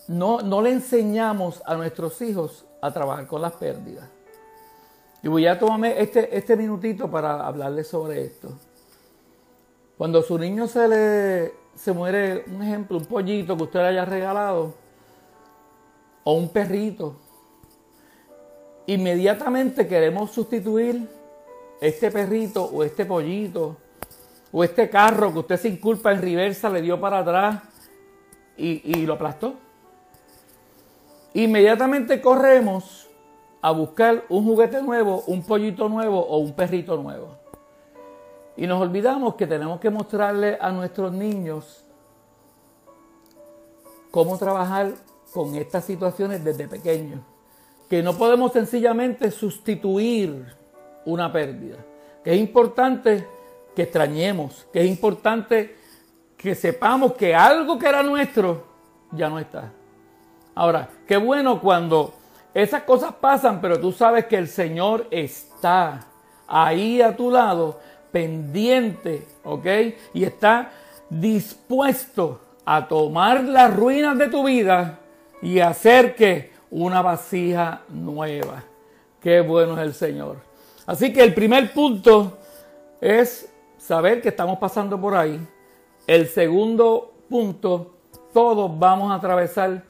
no, 0.09 0.41
no 0.41 0.63
le 0.63 0.71
enseñamos 0.71 1.63
a 1.67 1.75
nuestros 1.75 2.21
hijos 2.23 2.65
a 2.81 2.93
trabajar 2.93 3.27
con 3.27 3.43
las 3.43 3.53
pérdidas. 3.53 4.09
Y 5.23 5.29
voy 5.29 5.47
a 5.47 5.59
tomarme 5.59 6.01
este, 6.01 6.37
este 6.37 6.57
minutito 6.57 7.11
para 7.11 7.47
hablarles 7.47 7.87
sobre 7.87 8.25
esto. 8.25 8.59
Cuando 9.97 10.19
a 10.19 10.23
su 10.23 10.39
niño 10.39 10.67
se 10.67 10.89
le 10.89 11.63
se 11.75 11.93
muere, 11.93 12.45
un 12.49 12.63
ejemplo, 12.63 12.99
un 12.99 13.07
pollito 13.07 13.57
que 13.57 13.63
usted 13.63 13.81
le 13.81 13.87
haya 13.87 14.05
regalado, 14.05 14.75
o 16.25 16.35
un 16.35 16.49
perrito, 16.51 17.17
inmediatamente 18.87 19.87
queremos 19.87 20.31
sustituir 20.31 21.09
este 21.81 22.11
perrito 22.11 22.65
o 22.65 22.85
este 22.85 23.05
pollito 23.05 23.77
o 24.53 24.63
este 24.63 24.89
carro 24.89 25.33
que 25.33 25.39
usted 25.41 25.57
sin 25.59 25.79
culpa 25.79 26.13
en 26.13 26.23
reversa 26.23 26.69
le 26.69 26.83
dio 26.83 27.01
para 27.01 27.19
atrás 27.19 27.63
y, 28.57 28.83
y 28.85 29.07
lo 29.07 29.15
aplastó. 29.15 29.55
Inmediatamente 31.35 32.21
corremos 32.21 33.09
a 33.63 33.71
buscar 33.71 34.25
un 34.29 34.45
juguete 34.45 34.83
nuevo, 34.83 35.23
un 35.29 35.45
pollito 35.45 35.89
nuevo 35.89 36.19
o 36.19 36.39
un 36.39 36.53
perrito 36.53 36.97
nuevo. 36.97 37.39
Y 38.57 38.67
nos 38.67 38.83
olvidamos 38.83 39.37
que 39.37 39.47
tenemos 39.47 39.81
que 39.81 39.89
mostrarle 39.89 40.59
a 40.61 40.71
nuestros 40.73 41.13
niños 41.13 41.85
cómo 44.11 44.37
trabajar 44.37 44.93
con 45.33 45.55
estas 45.55 45.85
situaciones 45.85 46.45
desde 46.45 46.67
pequeños. 46.69 47.21
Que 47.89 48.03
no 48.03 48.15
podemos 48.15 48.53
sencillamente 48.53 49.31
sustituir 49.31 50.55
una 51.05 51.33
pérdida. 51.33 51.77
Que 52.25 52.35
es 52.35 52.41
importante 52.41 53.27
que 53.77 53.83
extrañemos, 53.83 54.67
que 54.73 54.83
es 54.83 54.89
importante 54.89 55.77
que 56.37 56.57
sepamos 56.57 57.13
que 57.13 57.35
algo 57.35 57.79
que 57.79 57.87
era 57.87 58.03
nuestro 58.03 58.65
ya 59.13 59.29
no 59.29 59.39
está. 59.39 59.73
Ahora, 60.55 60.91
qué 61.07 61.17
bueno 61.17 61.61
cuando 61.61 62.13
esas 62.55 62.83
cosas 62.83 63.15
pasan, 63.15 63.61
pero 63.61 63.81
tú 63.81 63.93
sabes 63.93 64.27
que 64.27 64.37
el 64.37 64.49
Señor 64.49 65.07
está 65.11 66.07
ahí 66.47 67.01
a 67.01 67.17
tu 67.17 67.31
lado, 67.31 67.81
pendiente, 68.11 69.27
¿ok? 69.43 69.67
Y 70.13 70.25
está 70.25 70.71
dispuesto 71.09 72.41
a 72.65 72.87
tomar 72.87 73.43
las 73.45 73.75
ruinas 73.75 74.19
de 74.19 74.29
tu 74.29 74.45
vida 74.45 74.99
y 75.41 75.61
hacer 75.61 76.15
que 76.15 76.53
una 76.71 77.03
vasija 77.03 77.83
nueva. 77.89 78.65
Qué 79.21 79.41
bueno 79.41 79.75
es 79.75 79.87
el 79.87 79.95
Señor. 79.95 80.37
Así 80.87 81.13
que 81.13 81.23
el 81.23 81.33
primer 81.33 81.73
punto 81.73 82.39
es 83.01 83.51
saber 83.79 84.21
que 84.21 84.29
estamos 84.29 84.59
pasando 84.59 85.01
por 85.01 85.15
ahí. 85.15 85.41
El 86.07 86.29
segundo 86.29 87.13
punto, 87.29 87.95
todos 88.33 88.79
vamos 88.79 89.11
a 89.11 89.15
atravesar 89.15 89.85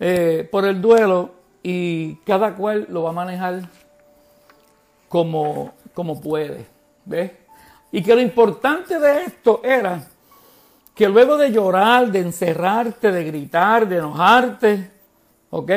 eh, 0.00 0.48
por 0.50 0.64
el 0.64 0.80
duelo 0.80 1.41
y 1.62 2.16
cada 2.26 2.54
cual 2.54 2.86
lo 2.90 3.04
va 3.04 3.10
a 3.10 3.14
manejar 3.14 3.62
como, 5.08 5.72
como 5.94 6.20
puede. 6.20 6.66
¿Ves? 7.04 7.32
Y 7.90 8.02
que 8.02 8.14
lo 8.14 8.20
importante 8.20 8.98
de 8.98 9.24
esto 9.24 9.60
era 9.62 10.06
que 10.94 11.08
luego 11.08 11.36
de 11.36 11.50
llorar, 11.50 12.10
de 12.10 12.20
encerrarte, 12.20 13.12
de 13.12 13.24
gritar, 13.24 13.88
de 13.88 13.98
enojarte, 13.98 14.90
¿ok? 15.50 15.70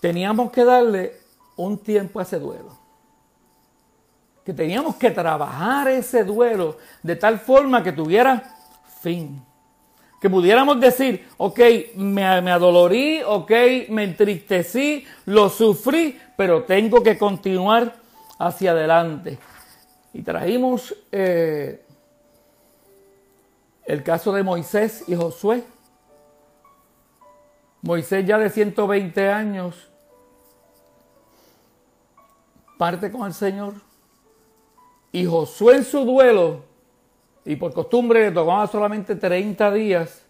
Teníamos 0.00 0.50
que 0.50 0.64
darle 0.64 1.20
un 1.56 1.78
tiempo 1.78 2.20
a 2.20 2.22
ese 2.22 2.38
duelo. 2.38 2.76
Que 4.44 4.52
teníamos 4.52 4.96
que 4.96 5.10
trabajar 5.10 5.88
ese 5.88 6.24
duelo 6.24 6.76
de 7.02 7.16
tal 7.16 7.38
forma 7.38 7.82
que 7.82 7.92
tuviera 7.92 8.42
fin 9.00 9.42
que 10.24 10.30
pudiéramos 10.30 10.80
decir, 10.80 11.28
ok, 11.36 11.60
me, 11.96 12.24
adolorí, 12.24 13.20
ok, 13.26 13.50
me 13.90 14.04
entristecí, 14.04 15.04
lo 15.26 15.50
sufrí, 15.50 16.18
pero 16.34 16.62
tengo 16.62 17.02
que 17.02 17.18
continuar 17.18 17.94
hacia 18.38 18.70
adelante. 18.70 19.38
Y 20.14 20.22
trajimos 20.22 20.96
eh, 21.12 21.84
el 23.84 24.02
caso 24.02 24.32
de 24.32 24.42
Moisés 24.42 25.04
y 25.08 25.14
Josué. 25.14 25.62
Moisés 27.82 28.24
ya 28.26 28.38
de 28.38 28.48
120 28.48 29.28
años 29.28 29.90
parte 32.78 33.12
con 33.12 33.26
el 33.26 33.34
Señor. 33.34 33.74
Y 35.12 35.26
Josué 35.26 35.76
en 35.76 35.84
su 35.84 36.02
duelo 36.06 36.64
y 37.44 37.56
por 37.56 37.72
costumbre 37.72 38.22
le 38.22 38.30
tomaba 38.32 38.66
solamente 38.66 39.16
30 39.16 39.72
días, 39.72 40.22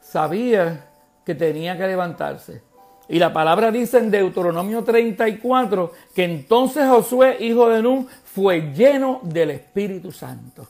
sabía 0.00 0.88
que 1.24 1.34
tenía 1.34 1.76
que 1.76 1.86
levantarse. 1.86 2.62
Y 3.08 3.18
la 3.18 3.32
palabra 3.32 3.70
dice 3.70 3.98
en 3.98 4.10
Deuteronomio 4.10 4.82
34 4.82 5.92
que 6.14 6.24
entonces 6.24 6.88
Josué, 6.88 7.36
hijo 7.40 7.68
de 7.68 7.82
Nun, 7.82 8.08
fue 8.24 8.72
lleno 8.72 9.20
del 9.22 9.50
Espíritu 9.50 10.10
Santo. 10.10 10.66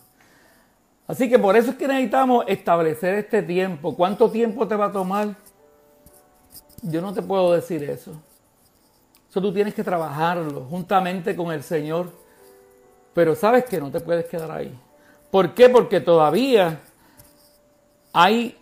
Así 1.07 1.29
que 1.29 1.39
por 1.39 1.57
eso 1.57 1.71
es 1.71 1.77
que 1.77 1.87
necesitamos 1.87 2.45
establecer 2.49 3.15
este 3.15 3.43
tiempo. 3.43 3.95
¿Cuánto 3.95 4.31
tiempo 4.31 4.67
te 4.67 4.77
va 4.77 4.87
a 4.87 4.93
tomar? 4.93 5.35
Yo 6.83 7.01
no 7.01 7.13
te 7.13 7.23
puedo 7.23 7.53
decir 7.53 7.83
eso. 7.85 8.13
Eso 9.31 9.41
tú 9.41 9.53
tienes 9.53 9.73
que 9.73 9.85
trabajarlo 9.85 10.67
juntamente 10.69 11.37
con 11.37 11.53
el 11.53 11.63
Señor. 11.63 12.11
Pero 13.15 13.35
sabes 13.35 13.65
que 13.65 13.81
no 13.81 13.91
te 13.91 14.01
puedes 14.01 14.27
quedar 14.27 14.51
ahí. 14.51 14.79
¿Por 15.31 15.55
qué? 15.55 15.69
Porque 15.69 16.01
todavía 16.01 16.81
hay 18.13 18.57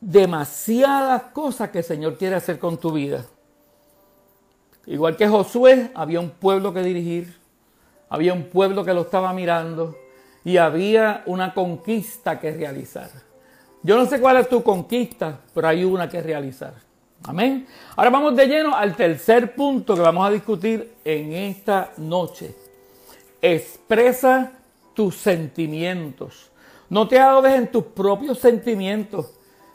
demasiadas 0.00 1.22
cosas 1.32 1.70
que 1.70 1.78
el 1.78 1.84
Señor 1.84 2.16
quiere 2.16 2.36
hacer 2.36 2.58
con 2.58 2.78
tu 2.78 2.92
vida. 2.92 3.24
Igual 4.86 5.16
que 5.16 5.26
Josué, 5.26 5.90
había 5.94 6.20
un 6.20 6.30
pueblo 6.30 6.72
que 6.72 6.82
dirigir, 6.82 7.36
había 8.08 8.32
un 8.32 8.44
pueblo 8.44 8.84
que 8.84 8.94
lo 8.94 9.02
estaba 9.02 9.32
mirando 9.32 9.96
y 10.44 10.58
había 10.58 11.22
una 11.26 11.52
conquista 11.52 12.38
que 12.38 12.52
realizar. 12.52 13.10
Yo 13.82 13.96
no 13.96 14.06
sé 14.06 14.20
cuál 14.20 14.36
es 14.38 14.48
tu 14.48 14.62
conquista, 14.62 15.40
pero 15.52 15.68
hay 15.68 15.84
una 15.84 16.08
que 16.08 16.22
realizar. 16.22 16.74
Amén. 17.24 17.66
Ahora 17.96 18.10
vamos 18.10 18.36
de 18.36 18.46
lleno 18.46 18.74
al 18.74 18.94
tercer 18.94 19.54
punto 19.54 19.94
que 19.94 20.00
vamos 20.00 20.26
a 20.26 20.30
discutir 20.30 20.94
en 21.04 21.32
esta 21.32 21.92
noche. 21.96 22.54
Expresa 23.42 24.52
tus 24.96 25.14
sentimientos. 25.14 26.50
No 26.88 27.06
te 27.06 27.20
ahogues 27.20 27.54
en 27.54 27.70
tus 27.70 27.84
propios 27.84 28.38
sentimientos. 28.38 29.30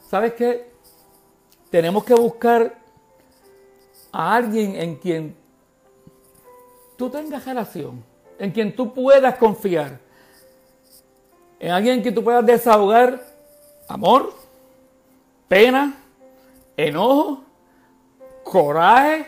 ¿Sabes 0.09 0.33
qué? 0.33 0.71
Tenemos 1.69 2.03
que 2.03 2.15
buscar 2.15 2.77
a 4.11 4.35
alguien 4.35 4.75
en 4.75 4.95
quien 4.95 5.35
tú 6.97 7.09
tengas 7.09 7.45
relación, 7.45 8.03
en 8.39 8.51
quien 8.51 8.75
tú 8.75 8.93
puedas 8.93 9.37
confiar, 9.37 9.99
en 11.59 11.71
alguien 11.71 11.97
en 11.97 12.01
quien 12.01 12.15
tú 12.15 12.23
puedas 12.23 12.45
desahogar 12.45 13.23
amor, 13.87 14.33
pena, 15.47 15.97
enojo, 16.75 17.43
coraje 18.43 19.27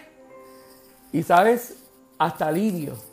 y, 1.12 1.22
¿sabes? 1.22 1.78
Hasta 2.18 2.48
alivio. 2.48 3.13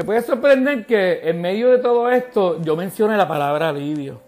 Te 0.00 0.06
puede 0.06 0.22
sorprender 0.22 0.86
que 0.86 1.28
en 1.28 1.42
medio 1.42 1.68
de 1.68 1.76
todo 1.76 2.08
esto 2.08 2.58
yo 2.62 2.74
mencione 2.74 3.18
la 3.18 3.28
palabra 3.28 3.68
alivio. 3.68 4.18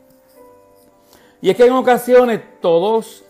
Y 1.40 1.48
es 1.48 1.56
que 1.56 1.64
en 1.64 1.72
ocasiones 1.72 2.42
todos 2.60 3.24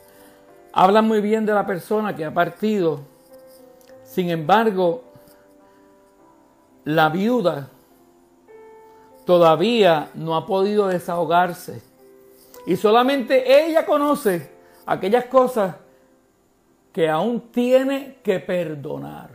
hablan 0.72 1.06
muy 1.06 1.20
bien 1.20 1.46
de 1.46 1.54
la 1.54 1.64
persona 1.64 2.16
que 2.16 2.24
ha 2.24 2.34
partido. 2.34 3.02
Sin 4.02 4.28
embargo, 4.28 5.04
la 6.82 7.10
viuda 7.10 7.68
todavía 9.24 10.10
no 10.14 10.34
ha 10.34 10.44
podido 10.44 10.88
desahogarse. 10.88 11.80
Y 12.66 12.74
solamente 12.74 13.68
ella 13.68 13.86
conoce 13.86 14.50
aquellas 14.84 15.26
cosas 15.26 15.76
que 16.92 17.08
aún 17.08 17.52
tiene 17.52 18.16
que 18.24 18.40
perdonar. 18.40 19.31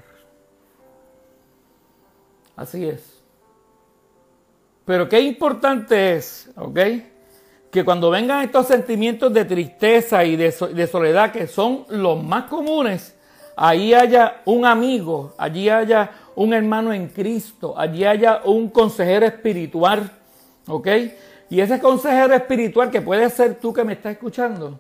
Así 2.58 2.86
es. 2.86 3.24
Pero 4.84 5.08
qué 5.08 5.22
importante 5.22 6.16
es, 6.16 6.50
¿ok? 6.58 6.80
que 7.72 7.84
cuando 7.84 8.10
vengan 8.10 8.44
estos 8.44 8.68
sentimientos 8.68 9.34
de 9.34 9.46
tristeza 9.46 10.24
y 10.24 10.36
de, 10.36 10.52
soledad, 10.52 11.32
que 11.32 11.48
son 11.48 11.86
los 11.90 12.24
más 12.24 12.46
comunes, 12.46 13.16
ahí 13.56 13.94
haya 13.94 14.42
un 14.46 14.66
amigo, 14.66 15.34
allí 15.38 15.70
haya 15.70 16.12
un 16.36 16.54
hermano 16.54 16.94
en 16.94 17.08
Cristo, 17.10 17.78
allí 17.78 18.06
haya 18.06 18.42
un 18.46 18.70
consejero 18.70 19.26
espiritual, 19.26 20.10
¿ok? 20.68 20.88
Y 21.50 21.60
ese 21.60 21.80
consejero 21.80 22.34
espiritual 22.34 22.90
que 22.90 23.02
puede 23.02 23.30
ser 23.30 23.60
tú 23.60 23.74
que 23.74 23.84
me 23.84 23.94
estás 23.94 24.14
escuchando, 24.14 24.80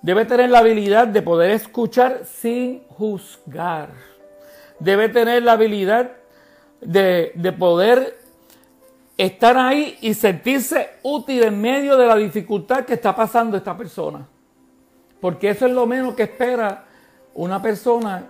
debe 0.00 0.24
tener 0.24 0.50
la 0.50 0.58
habilidad 0.58 1.06
de 1.06 1.22
poder 1.22 1.52
escuchar 1.52 2.22
sin 2.24 2.82
juzgar. 2.88 3.90
Debe 4.82 5.08
tener 5.08 5.42
la 5.44 5.52
habilidad 5.52 6.10
de, 6.80 7.30
de 7.34 7.52
poder 7.52 8.18
estar 9.16 9.56
ahí 9.56 9.96
y 10.00 10.14
sentirse 10.14 10.90
útil 11.02 11.44
en 11.44 11.60
medio 11.60 11.96
de 11.96 12.06
la 12.06 12.16
dificultad 12.16 12.84
que 12.84 12.94
está 12.94 13.14
pasando 13.14 13.56
esta 13.56 13.76
persona. 13.76 14.26
Porque 15.20 15.50
eso 15.50 15.66
es 15.66 15.72
lo 15.72 15.86
menos 15.86 16.14
que 16.14 16.24
espera 16.24 16.84
una 17.34 17.62
persona 17.62 18.24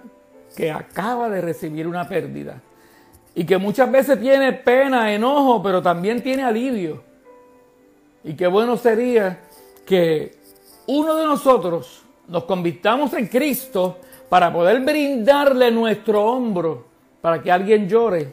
que 0.54 0.71
acaba 0.71 1.30
de 1.30 1.40
recibir 1.40 1.87
una 1.87 2.06
pérdida. 2.06 2.61
Y 3.35 3.44
que 3.44 3.56
muchas 3.56 3.90
veces 3.90 4.21
tiene 4.21 4.52
pena, 4.52 5.11
enojo, 5.11 5.62
pero 5.62 5.80
también 5.80 6.23
tiene 6.23 6.44
alivio. 6.44 7.02
Y 8.25 8.35
qué 8.35 8.47
bueno 8.47 8.76
sería 8.76 9.40
que 9.87 10.37
uno 10.87 11.16
de 11.16 11.25
nosotros 11.25 12.02
nos 12.28 12.44
convirtamos 12.44 13.14
en 13.14 13.26
Cristo 13.26 13.99
para 14.32 14.50
poder 14.50 14.80
brindarle 14.80 15.70
nuestro 15.70 16.24
hombro 16.24 16.86
para 17.20 17.42
que 17.42 17.52
alguien 17.52 17.86
llore 17.86 18.32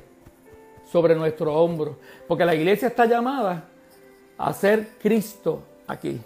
sobre 0.90 1.14
nuestro 1.14 1.54
hombro. 1.54 1.98
Porque 2.26 2.46
la 2.46 2.56
iglesia 2.56 2.88
está 2.88 3.06
llamada 3.06 3.66
a 4.38 4.54
ser 4.54 4.92
Cristo 4.98 5.62
aquí. 5.86 6.22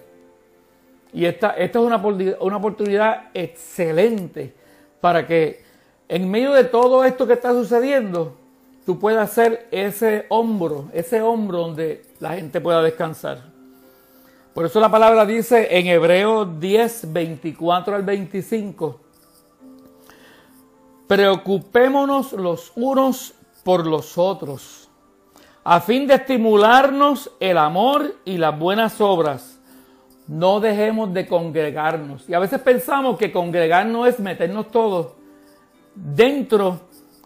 Y 1.11 1.25
esta, 1.25 1.55
esta 1.57 1.79
es 1.79 1.85
una, 1.85 1.97
una 2.39 2.57
oportunidad 2.57 3.31
excelente 3.33 4.53
para 5.01 5.25
que 5.25 5.63
en 6.07 6.29
medio 6.29 6.53
de 6.53 6.65
todo 6.65 7.03
esto 7.03 7.25
que 7.25 7.33
está 7.33 7.51
sucediendo, 7.53 8.37
tú 8.85 8.99
puedas 8.99 9.31
ser 9.31 9.69
ese 9.71 10.27
hombro, 10.29 10.91
ese 10.93 11.19
hombro 11.19 11.57
donde 11.57 12.03
la 12.19 12.35
gente 12.35 12.61
pueda 12.61 12.83
descansar. 12.83 13.41
Por 14.53 14.67
eso 14.67 14.79
la 14.79 14.91
palabra 14.91 15.25
dice 15.25 15.67
en 15.71 15.87
Hebreos 15.87 16.59
10, 16.59 17.11
24 17.11 17.95
al 17.95 18.03
25, 18.03 19.02
preocupémonos 21.13 22.33
los 22.33 22.71
unos 22.75 23.35
por 23.63 23.85
los 23.85 24.17
otros, 24.17 24.89
a 25.63 25.79
fin 25.79 26.07
de 26.07 26.15
estimularnos 26.15 27.29
el 27.39 27.59
amor 27.59 28.15
y 28.25 28.39
las 28.39 28.57
buenas 28.57 28.99
obras. 28.99 29.59
No 30.27 30.59
dejemos 30.59 31.13
de 31.13 31.27
congregarnos. 31.27 32.27
Y 32.27 32.33
a 32.33 32.39
veces 32.39 32.59
pensamos 32.61 33.19
que 33.19 33.31
congregarnos 33.31 34.07
es 34.07 34.19
meternos 34.19 34.71
todos 34.71 35.09
dentro 35.93 36.79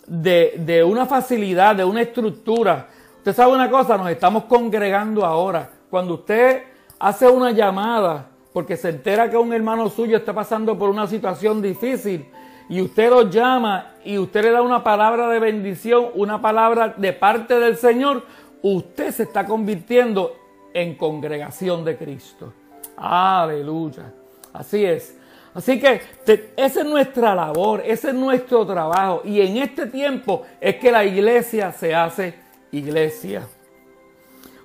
de, 0.05 0.55
de 0.57 0.83
una 0.83 1.05
facilidad, 1.05 1.77
de 1.77 1.85
una 1.85 2.01
estructura. 2.01 2.89
Usted 3.19 3.33
sabe 3.33 3.53
una 3.53 3.69
cosa, 3.69 3.97
nos 3.97 4.09
estamos 4.09 4.43
congregando 4.43 5.25
ahora. 5.25 5.69
Cuando 5.89 6.15
usted 6.15 6.63
hace 6.99 7.25
una 7.29 7.51
llamada 7.51 8.27
porque 8.51 8.75
se 8.75 8.89
entera 8.89 9.29
que 9.29 9.37
un 9.37 9.53
hermano 9.53 9.89
suyo 9.89 10.17
está 10.17 10.33
pasando 10.33 10.77
por 10.77 10.89
una 10.89 11.07
situación 11.07 11.61
difícil, 11.61 12.25
y 12.69 12.81
usted 12.81 13.09
lo 13.09 13.29
llama 13.29 13.93
y 14.03 14.17
usted 14.17 14.43
le 14.43 14.51
da 14.51 14.61
una 14.61 14.83
palabra 14.83 15.29
de 15.29 15.39
bendición, 15.39 16.07
una 16.15 16.41
palabra 16.41 16.93
de 16.97 17.13
parte 17.13 17.59
del 17.59 17.77
Señor, 17.77 18.23
usted 18.61 19.11
se 19.11 19.23
está 19.23 19.45
convirtiendo 19.45 20.35
en 20.73 20.95
congregación 20.95 21.85
de 21.85 21.97
Cristo. 21.97 22.53
Aleluya. 22.97 24.13
Así 24.53 24.83
es. 24.83 25.17
Así 25.53 25.79
que 25.79 26.01
esa 26.55 26.81
es 26.81 26.85
nuestra 26.85 27.33
labor, 27.33 27.81
ese 27.83 28.09
es 28.09 28.13
nuestro 28.13 28.65
trabajo. 28.65 29.21
Y 29.23 29.41
en 29.41 29.57
este 29.57 29.87
tiempo 29.87 30.43
es 30.59 30.75
que 30.75 30.91
la 30.91 31.03
iglesia 31.03 31.71
se 31.71 31.95
hace 31.95 32.35
iglesia. 32.71 33.47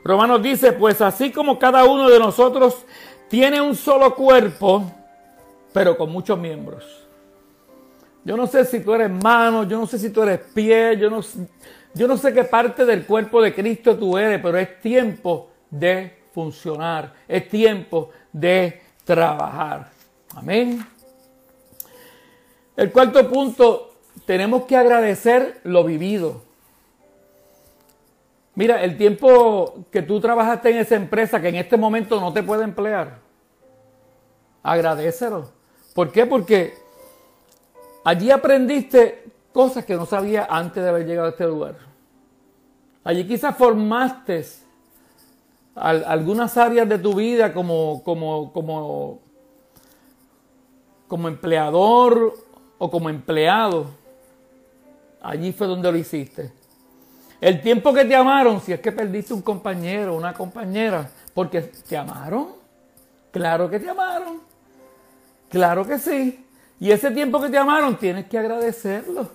Romanos 0.04 0.42
dice, 0.42 0.72
pues 0.72 1.00
así 1.00 1.30
como 1.30 1.58
cada 1.58 1.84
uno 1.84 2.10
de 2.10 2.18
nosotros 2.18 2.84
tiene 3.28 3.60
un 3.60 3.74
solo 3.74 4.14
cuerpo, 4.14 4.84
pero 5.72 5.96
con 5.96 6.10
muchos 6.10 6.38
miembros. 6.38 7.02
Yo 8.24 8.36
no 8.36 8.46
sé 8.46 8.64
si 8.64 8.80
tú 8.80 8.94
eres 8.94 9.10
mano, 9.10 9.64
yo 9.64 9.78
no 9.78 9.86
sé 9.86 9.98
si 9.98 10.10
tú 10.10 10.22
eres 10.22 10.40
pie, 10.54 10.96
yo 10.96 11.10
no, 11.10 11.20
yo 11.94 12.06
no 12.06 12.16
sé 12.16 12.32
qué 12.32 12.44
parte 12.44 12.84
del 12.84 13.04
cuerpo 13.04 13.42
de 13.42 13.52
Cristo 13.52 13.96
tú 13.96 14.16
eres, 14.16 14.40
pero 14.40 14.58
es 14.58 14.80
tiempo 14.80 15.50
de 15.70 16.22
funcionar, 16.32 17.12
es 17.26 17.48
tiempo 17.48 18.10
de 18.32 18.80
trabajar. 19.04 19.90
Amén. 20.34 20.86
El 22.76 22.92
cuarto 22.92 23.28
punto, 23.28 23.94
tenemos 24.24 24.64
que 24.64 24.76
agradecer 24.76 25.60
lo 25.64 25.84
vivido. 25.84 26.42
Mira, 28.54 28.82
el 28.84 28.96
tiempo 28.96 29.86
que 29.90 30.02
tú 30.02 30.20
trabajaste 30.20 30.70
en 30.70 30.78
esa 30.78 30.94
empresa 30.94 31.40
que 31.40 31.48
en 31.48 31.56
este 31.56 31.76
momento 31.76 32.20
no 32.20 32.32
te 32.32 32.42
puede 32.42 32.64
emplear, 32.64 33.18
agradecelo. 34.62 35.50
¿Por 35.94 36.12
qué? 36.12 36.26
Porque 36.26 36.81
Allí 38.04 38.30
aprendiste 38.30 39.24
cosas 39.52 39.84
que 39.84 39.94
no 39.94 40.06
sabías 40.06 40.46
antes 40.50 40.82
de 40.82 40.88
haber 40.88 41.06
llegado 41.06 41.28
a 41.28 41.30
este 41.30 41.46
lugar. 41.46 41.76
Allí 43.04 43.26
quizás 43.26 43.56
formaste 43.56 44.44
algunas 45.74 46.56
áreas 46.56 46.88
de 46.88 46.98
tu 46.98 47.14
vida 47.14 47.52
como, 47.52 48.02
como, 48.04 48.52
como, 48.52 49.20
como 51.08 51.28
empleador 51.28 52.34
o 52.78 52.90
como 52.90 53.08
empleado. 53.08 53.86
Allí 55.20 55.52
fue 55.52 55.66
donde 55.66 55.90
lo 55.90 55.98
hiciste. 55.98 56.52
El 57.40 57.60
tiempo 57.60 57.92
que 57.92 58.04
te 58.04 58.14
amaron, 58.14 58.60
si 58.60 58.72
es 58.72 58.80
que 58.80 58.92
perdiste 58.92 59.34
un 59.34 59.42
compañero, 59.42 60.14
una 60.14 60.32
compañera, 60.32 61.10
porque 61.34 61.60
te 61.60 61.96
amaron. 61.96 62.48
Claro 63.32 63.68
que 63.68 63.80
te 63.80 63.90
amaron. 63.90 64.40
Claro 65.48 65.84
que 65.86 65.98
sí. 65.98 66.46
Y 66.82 66.90
ese 66.90 67.12
tiempo 67.12 67.40
que 67.40 67.48
te 67.48 67.56
amaron, 67.56 67.96
tienes 67.96 68.26
que 68.26 68.36
agradecerlo. 68.36 69.30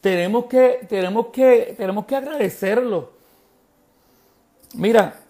Tenemos 0.00 0.46
que, 0.46 0.86
tenemos 0.88 1.26
que, 1.26 1.74
tenemos 1.76 2.06
que 2.06 2.16
agradecerlo. 2.16 3.12
Mira, 4.72 5.20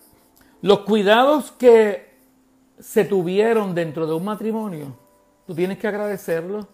los 0.63 0.79
cuidados 0.83 1.51
que 1.51 2.09
se 2.79 3.05
tuvieron 3.05 3.75
dentro 3.75 4.07
de 4.07 4.15
un 4.15 4.25
matrimonio, 4.25 4.97
tú 5.45 5.57
tienes 5.57 5.79
que 5.79 5.89
agradecerlo. 5.89 6.69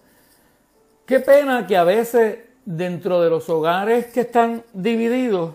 Qué 1.07 1.21
pena 1.21 1.67
que 1.67 1.79
a 1.79 1.85
veces 1.85 2.41
dentro 2.67 3.23
de 3.23 3.31
los 3.31 3.49
hogares 3.49 4.09
que 4.09 4.21
están 4.21 4.63
divididos, 4.75 5.55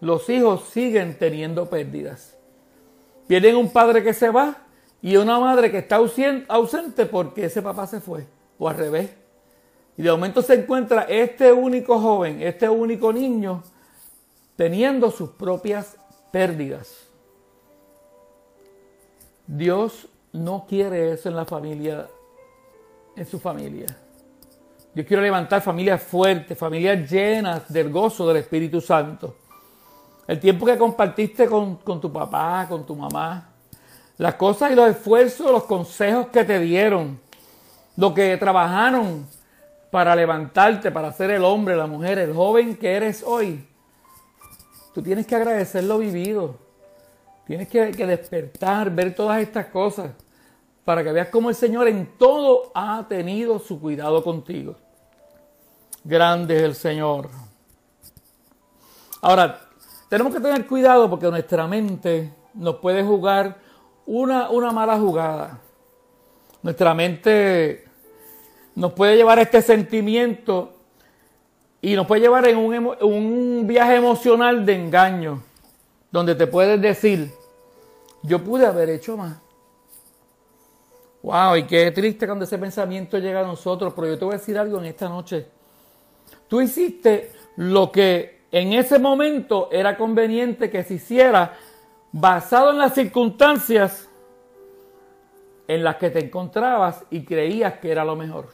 los 0.00 0.30
hijos 0.30 0.68
siguen 0.68 1.18
teniendo 1.18 1.68
pérdidas. 1.68 2.36
Tienen 3.26 3.56
un 3.56 3.72
padre 3.72 4.04
que 4.04 4.14
se 4.14 4.30
va 4.30 4.58
y 5.02 5.16
una 5.16 5.40
madre 5.40 5.68
que 5.72 5.78
está 5.78 5.96
ausente 5.96 7.06
porque 7.06 7.46
ese 7.46 7.60
papá 7.60 7.88
se 7.88 8.00
fue 8.00 8.24
o 8.58 8.68
al 8.68 8.76
revés. 8.76 9.10
Y 9.96 10.02
de 10.02 10.10
momento 10.10 10.42
se 10.42 10.54
encuentra 10.54 11.02
este 11.02 11.52
único 11.52 12.00
joven, 12.00 12.42
este 12.42 12.68
único 12.68 13.12
niño, 13.12 13.62
teniendo 14.56 15.10
sus 15.10 15.30
propias 15.30 15.96
pérdidas. 16.30 17.08
Dios 19.46 20.08
no 20.32 20.64
quiere 20.66 21.12
eso 21.12 21.28
en 21.28 21.36
la 21.36 21.44
familia, 21.44 22.08
en 23.16 23.26
su 23.26 23.38
familia. 23.38 23.86
Yo 24.94 25.06
quiero 25.06 25.22
levantar 25.22 25.62
familias 25.62 26.02
fuertes, 26.02 26.56
familias 26.56 27.10
llenas 27.10 27.72
del 27.72 27.90
gozo 27.90 28.26
del 28.28 28.38
Espíritu 28.38 28.80
Santo. 28.80 29.36
El 30.26 30.38
tiempo 30.38 30.66
que 30.66 30.78
compartiste 30.78 31.46
con, 31.46 31.76
con 31.76 32.00
tu 32.00 32.12
papá, 32.12 32.66
con 32.68 32.86
tu 32.86 32.94
mamá, 32.94 33.50
las 34.18 34.34
cosas 34.34 34.70
y 34.70 34.74
los 34.74 34.88
esfuerzos, 34.88 35.50
los 35.50 35.64
consejos 35.64 36.28
que 36.28 36.44
te 36.44 36.58
dieron, 36.60 37.20
lo 37.96 38.14
que 38.14 38.36
trabajaron 38.36 39.26
para 39.90 40.16
levantarte, 40.16 40.90
para 40.90 41.12
ser 41.12 41.30
el 41.30 41.44
hombre, 41.44 41.76
la 41.76 41.86
mujer, 41.86 42.18
el 42.18 42.34
joven 42.34 42.76
que 42.76 42.92
eres 42.92 43.22
hoy. 43.22 43.66
Tú 44.94 45.02
tienes 45.02 45.26
que 45.26 45.36
agradecer 45.36 45.84
lo 45.84 45.98
vivido. 45.98 46.56
Tienes 47.46 47.68
que, 47.68 48.06
despertar, 48.06 48.90
ver 48.90 49.14
todas 49.14 49.40
estas 49.42 49.66
cosas, 49.66 50.12
para 50.84 51.02
que 51.02 51.12
veas 51.12 51.28
cómo 51.28 51.50
el 51.50 51.54
Señor 51.54 51.88
en 51.88 52.16
todo 52.16 52.70
ha 52.74 53.04
tenido 53.08 53.58
su 53.58 53.80
cuidado 53.80 54.22
contigo. 54.22 54.76
Grande 56.04 56.56
es 56.56 56.62
el 56.62 56.74
Señor. 56.74 57.28
Ahora, 59.20 59.60
tenemos 60.08 60.32
que 60.34 60.40
tener 60.40 60.66
cuidado 60.66 61.10
porque 61.10 61.30
nuestra 61.30 61.66
mente 61.66 62.32
nos 62.54 62.76
puede 62.76 63.02
jugar 63.02 63.56
una, 64.06 64.50
una 64.50 64.70
mala 64.72 64.98
jugada. 64.98 65.58
Nuestra 66.62 66.94
mente 66.94 67.84
nos 68.74 68.92
puede 68.92 69.16
llevar 69.16 69.38
a 69.38 69.42
este 69.42 69.62
sentimiento 69.62 70.74
y 71.80 71.94
nos 71.94 72.06
puede 72.06 72.20
llevar 72.22 72.46
en 72.46 72.56
un, 72.56 73.66
viaje 73.66 73.96
emocional 73.96 74.64
de 74.64 74.74
engaño. 74.74 75.42
donde 76.10 76.34
te 76.34 76.46
puedes 76.46 76.80
decir, 76.80 77.32
yo 78.22 78.38
pude 78.38 78.66
haber 78.66 78.90
hecho 78.90 79.16
más. 79.16 79.38
Wow, 81.22 81.56
y 81.56 81.62
qué 81.64 81.90
triste 81.90 82.26
cuando 82.26 82.44
ese 82.44 82.58
pensamiento 82.58 83.18
llega 83.18 83.40
a 83.40 83.46
nosotros, 83.46 83.94
pero 83.94 84.08
yo 84.08 84.18
te 84.18 84.24
voy 84.24 84.34
a 84.34 84.38
decir 84.38 84.58
algo 84.58 84.78
en 84.78 84.86
esta 84.86 85.08
noche. 85.08 85.46
Tú 86.48 86.60
hiciste 86.60 87.32
lo 87.56 87.90
que 87.90 88.42
en 88.52 88.74
ese 88.74 88.98
momento 88.98 89.70
era 89.72 89.96
conveniente 89.96 90.68
que 90.68 90.84
se 90.84 90.94
hiciera 90.94 91.54
basado 92.12 92.72
en 92.72 92.78
las 92.78 92.94
circunstancias 92.94 94.08
en 95.74 95.82
las 95.82 95.96
que 95.96 96.10
te 96.10 96.18
encontrabas 96.18 97.04
y 97.10 97.24
creías 97.24 97.74
que 97.78 97.90
era 97.90 98.04
lo 98.04 98.14
mejor. 98.14 98.48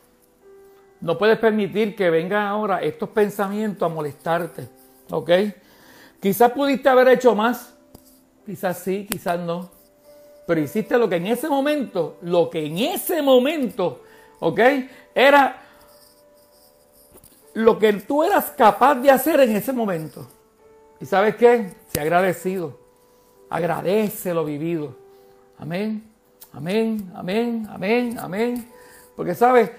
No 1.01 1.19
puedes 1.19 1.39
permitir 1.39 1.97
que 1.97 2.11
vengan 2.11 2.47
ahora 2.47 2.81
estos 2.81 3.09
pensamientos 3.09 3.91
a 3.91 3.93
molestarte, 3.93 4.69
¿ok? 5.11 5.31
Quizás 6.21 6.53
pudiste 6.53 6.89
haber 6.89 7.09
hecho 7.09 7.35
más, 7.35 7.77
quizás 8.47 8.79
sí, 8.79 9.07
quizás 9.11 9.39
no, 9.41 9.71
pero 10.47 10.61
hiciste 10.61 10.97
lo 10.97 11.09
que 11.09 11.17
en 11.17 11.27
ese 11.27 11.49
momento, 11.49 12.19
lo 12.23 12.49
que 12.49 12.65
en 12.67 12.79
ese 12.79 13.21
momento, 13.21 14.03
¿ok? 14.39 14.61
Era 15.15 15.63
lo 17.55 17.79
que 17.79 17.93
tú 17.95 18.23
eras 18.23 18.53
capaz 18.53 18.95
de 18.97 19.11
hacer 19.11 19.41
en 19.41 19.57
ese 19.57 19.73
momento. 19.73 20.27
¿Y 21.01 21.07
sabes 21.07 21.35
qué? 21.35 21.73
Se 21.89 22.01
agradecido. 22.01 22.79
Agradece 23.51 24.33
lo 24.35 24.45
vivido. 24.45 24.97
Amén. 25.59 26.08
Amén, 26.59 27.13
amén, 27.15 27.69
amén, 27.71 28.19
amén. 28.19 28.69
Porque 29.15 29.33
sabes, 29.33 29.71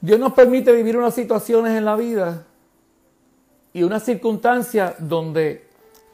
Dios 0.00 0.18
nos 0.18 0.32
permite 0.32 0.72
vivir 0.72 0.96
unas 0.96 1.14
situaciones 1.14 1.76
en 1.76 1.84
la 1.84 1.94
vida 1.94 2.46
y 3.74 3.82
unas 3.82 4.02
circunstancias 4.02 4.94
donde 4.98 5.68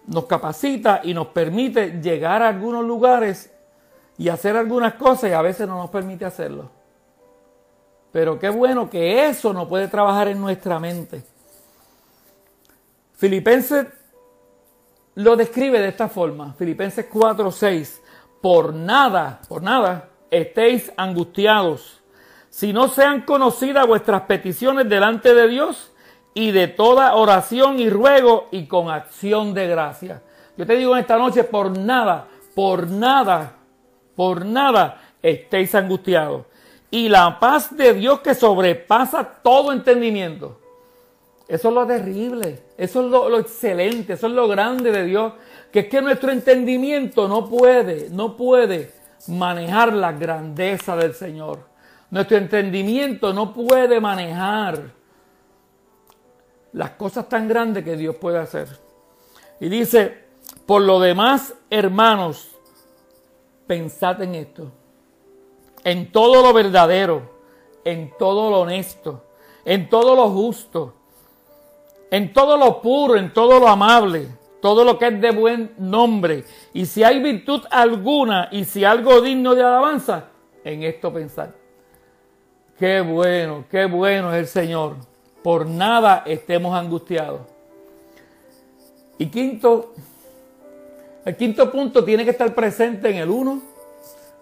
nos 0.09 0.25
capacita 0.25 1.03
y 1.05 1.15
nos 1.15 1.29
permite 1.29 2.01
llegar 2.03 2.43
a 2.43 2.49
algunos 2.49 2.85
lugares 2.85 3.53
y 4.17 4.29
hacer 4.29 4.57
algunas 4.57 4.95
cosas 4.95 5.31
y 5.31 5.35
a 5.35 5.43
veces 5.43 5.69
no 5.69 5.77
nos 5.77 5.91
permite 5.91 6.25
hacerlo. 6.25 6.69
Pero 8.11 8.41
qué 8.41 8.49
bueno 8.49 8.91
que 8.91 9.29
eso 9.29 9.53
no 9.53 9.69
puede 9.69 9.87
trabajar 9.87 10.27
en 10.27 10.41
nuestra 10.41 10.81
mente. 10.81 11.23
Filipenses 13.15 13.87
lo 15.15 15.37
describe 15.37 15.81
de 15.81 15.91
esta 15.91 16.09
forma. 16.09 16.55
Filipenses 16.55 17.07
4, 17.09 17.53
6. 17.53 18.01
Por 18.41 18.75
nada, 18.75 19.41
por 19.49 19.63
nada, 19.63 20.09
estéis 20.31 20.93
angustiados, 20.97 22.01
si 22.51 22.73
no 22.73 22.89
sean 22.89 23.23
conocidas 23.23 23.87
vuestras 23.87 24.23
peticiones 24.23 24.89
delante 24.89 25.35
de 25.35 25.49
Dios 25.49 25.93
y 26.35 26.51
de 26.51 26.69
toda 26.69 27.15
oración 27.15 27.79
y 27.79 27.91
ruego 27.91 28.49
y 28.51 28.67
con 28.67 28.91
acción 28.91 29.55
de 29.55 29.67
gracia. 29.67 30.23
Yo 30.57 30.67
te 30.67 30.77
digo 30.77 30.95
en 30.95 31.01
esta 31.01 31.17
noche, 31.19 31.45
por 31.45 31.77
nada, 31.77 32.27
por 32.55 32.89
nada, 32.89 33.57
por 34.15 34.45
nada 34.45 35.01
estéis 35.23 35.75
angustiados 35.75 36.47
y 36.91 37.09
la 37.09 37.39
paz 37.39 37.77
de 37.77 37.95
Dios 37.95 38.21
que 38.21 38.35
sobrepasa 38.35 39.25
todo 39.43 39.73
entendimiento. 39.73 40.59
Eso 41.47 41.69
es 41.69 41.75
lo 41.75 41.87
terrible, 41.87 42.63
eso 42.77 43.05
es 43.05 43.11
lo, 43.11 43.39
excelente, 43.39 44.15
eso 44.15 44.27
es 44.27 44.33
lo 44.33 44.49
grande 44.49 44.93
de 44.93 45.05
Dios, 45.05 45.33
que 45.73 45.81
es 45.81 45.89
que 45.89 46.01
nuestro 46.01 46.31
entendimiento 46.31 47.29
no 47.29 47.49
puede, 47.49 48.09
no 48.11 48.37
puede 48.37 48.93
manejar 49.27 49.93
la 49.93 50.13
grandeza 50.13 50.97
del 50.97 51.15
Señor. 51.15 51.61
Nuestro 52.11 52.39
entendimiento 52.39 53.33
no 53.33 53.53
puede 53.53 54.01
manejar 54.01 54.93
las 56.73 56.91
cosas 56.93 57.29
tan 57.29 57.49
grandes 57.49 57.85
que 57.85 57.97
Dios 57.97 58.17
puede 58.17 58.39
hacer. 58.39 58.69
Y 59.61 59.69
dice, 59.69 60.25
por 60.65 60.83
lo 60.83 61.01
demás, 61.01 61.55
hermanos, 61.71 62.51
pensad 63.67 64.23
en 64.23 64.35
esto 64.35 64.73
en 65.85 66.13
todo 66.13 66.43
lo 66.43 66.53
verdadero, 66.53 67.23
en 67.85 68.13
todo 68.19 68.51
lo 68.51 68.61
honesto, 68.61 69.25
en 69.65 69.89
todo 69.89 70.15
lo 70.15 70.29
justo, 70.31 70.95
en 72.11 72.33
todo 72.33 72.57
lo 72.57 72.81
puro, 72.81 73.17
en 73.17 73.33
todo 73.33 73.59
lo 73.59 73.69
amable, 73.69 74.29
todo 74.61 74.85
lo 74.85 74.99
que 74.99 75.09
es 75.09 75.21
de 75.21 75.31
buen 75.31 75.73
nombre. 75.79 76.45
Y 76.73 76.87
si 76.87 77.05
hay 77.05 77.23
virtud 77.23 77.63
alguna 77.71 78.49
y 78.51 78.65
si 78.65 78.85
algo 78.85 79.21
digno 79.21 79.55
de 79.55 79.63
alabanza, 79.63 80.29
en 80.65 80.83
esto 80.83 81.13
pensar. 81.13 81.55
Qué 82.79 83.01
bueno, 83.01 83.65
qué 83.71 83.87
bueno 83.87 84.33
es 84.33 84.39
el 84.39 84.47
Señor. 84.47 84.97
Por 85.43 85.67
nada 85.67 86.25
estemos 86.27 86.75
angustiados. 86.75 87.41
Y 89.19 89.27
quinto, 89.27 89.95
el 91.25 91.37
quinto 91.37 91.71
punto 91.73 92.05
tiene 92.05 92.25
que 92.25 92.31
estar 92.31 92.55
presente 92.55 93.11
en 93.11 93.17
el 93.17 93.29
uno 93.29 93.79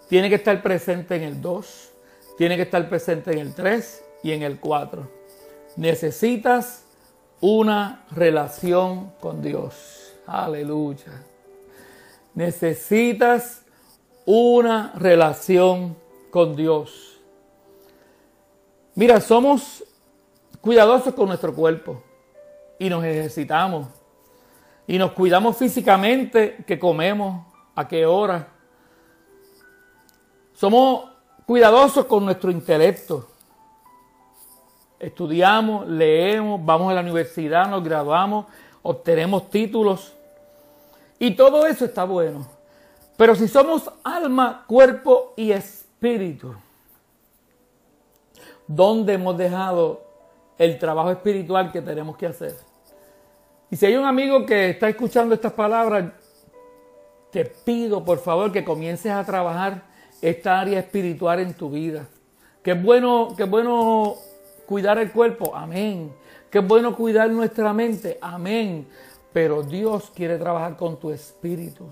tiene 0.09 0.29
que 0.29 0.37
estar 0.37 0.63
presente 0.63 1.17
en 1.17 1.23
el 1.23 1.41
2, 1.41 1.91
tiene 2.39 2.57
que 2.57 2.63
estar 2.63 2.89
presente 2.89 3.33
en 3.33 3.39
el 3.39 3.55
3 3.55 4.05
y 4.23 4.33
en 4.33 4.43
el 4.43 4.61
4. 4.61 5.09
Necesitas 5.77 6.85
una 7.41 8.07
relación 8.13 9.13
con 9.21 9.43
Dios. 9.43 9.96
Aleluya. 10.27 11.23
Necesitas 12.35 13.65
una 14.25 14.93
relación 14.97 15.97
con 16.31 16.57
Dios. 16.57 17.21
Mira, 18.95 19.21
somos 19.21 19.85
cuidadosos 20.61 21.15
con 21.15 21.29
nuestro 21.29 21.55
cuerpo 21.55 22.03
y 22.79 22.89
nos 22.89 23.05
ejercitamos 23.05 23.89
y 24.87 24.99
nos 24.99 25.13
cuidamos 25.13 25.57
físicamente, 25.57 26.65
que 26.67 26.79
comemos, 26.79 27.45
a 27.75 27.87
qué 27.87 28.07
hora, 28.07 28.49
somos 30.55 31.11
cuidadosos 31.45 32.07
con 32.07 32.25
nuestro 32.25 32.51
intelecto. 32.51 33.29
Estudiamos, 34.99 35.87
leemos, 35.87 36.65
vamos 36.65 36.91
a 36.91 36.95
la 36.95 37.03
universidad, 37.03 37.69
nos 37.69 37.85
graduamos, 37.85 38.47
obtenemos 38.83 39.51
títulos. 39.51 40.16
Y 41.19 41.33
todo 41.33 41.67
eso 41.67 41.85
está 41.85 42.05
bueno. 42.05 42.47
Pero 43.17 43.35
si 43.35 43.49
somos 43.49 43.91
alma, 44.05 44.65
cuerpo 44.67 45.33
y 45.37 45.53
espíritu, 45.53 46.55
¿dónde 48.67 49.15
hemos 49.15 49.37
dejado 49.39 50.03
el 50.59 50.79
trabajo 50.79 51.11
espiritual 51.11 51.73
que 51.73 51.81
tenemos 51.81 52.17
que 52.17 52.27
hacer? 52.27 52.57
Y 53.71 53.77
si 53.77 53.87
hay 53.87 53.97
un 53.97 54.05
amigo 54.05 54.45
que 54.45 54.71
está 54.71 54.89
escuchando 54.89 55.35
estas 55.35 55.53
palabras, 55.53 56.13
te 57.31 57.45
pido 57.45 58.05
por 58.05 58.19
favor 58.19 58.53
que 58.53 58.65
comiences 58.65 59.11
a 59.11 59.25
trabajar 59.25 59.83
esta 60.21 60.61
área 60.61 60.79
espiritual 60.79 61.41
en 61.41 61.55
tu 61.55 61.71
vida. 61.71 62.07
Que 62.63 62.73
es 62.73 62.83
bueno, 62.83 63.35
que 63.37 63.45
bueno 63.45 64.17
cuidar 64.67 64.99
el 64.99 65.11
cuerpo, 65.11 65.55
amén. 65.55 66.13
Que 66.51 66.59
es 66.59 66.67
bueno 66.67 66.95
cuidar 66.95 67.31
nuestra 67.31 67.73
mente, 67.73 68.19
amén. 68.21 68.87
Pero 69.37 69.63
Dios 69.63 70.11
quiere 70.15 70.39
trabajar 70.39 70.79
con 70.79 70.99
tu 70.99 71.11
espíritu. 71.11 71.87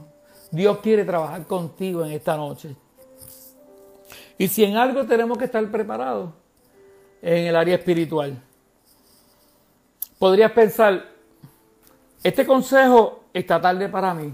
Dios 0.51 0.79
quiere 0.79 1.05
trabajar 1.05 1.47
contigo 1.47 2.03
en 2.03 2.13
esta 2.13 2.39
noche. 2.39 2.75
Y 4.39 4.49
si 4.49 4.65
en 4.65 4.79
algo 4.79 5.05
tenemos 5.05 5.37
que 5.37 5.45
estar 5.45 5.71
preparados, 5.71 6.31
en 7.21 7.49
el 7.49 7.55
área 7.55 7.75
espiritual. 7.75 8.43
Podrías 10.19 10.53
pensar, 10.53 11.05
este 12.23 12.47
consejo 12.47 13.25
está 13.35 13.61
tarde 13.61 13.91
para 13.91 14.15
mí, 14.15 14.33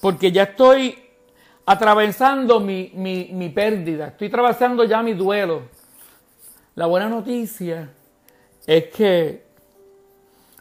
porque 0.00 0.30
ya 0.30 0.44
estoy 0.44 0.96
atravesando 1.64 2.60
mi, 2.60 2.92
mi, 2.94 3.48
pérdida, 3.48 4.06
estoy 4.06 4.28
atravesando 4.28 4.84
ya 4.84 5.02
mi 5.02 5.12
duelo. 5.12 5.62
La 6.76 6.86
buena 6.86 7.08
noticia 7.08 7.90
es 8.64 8.84
que 8.94 9.44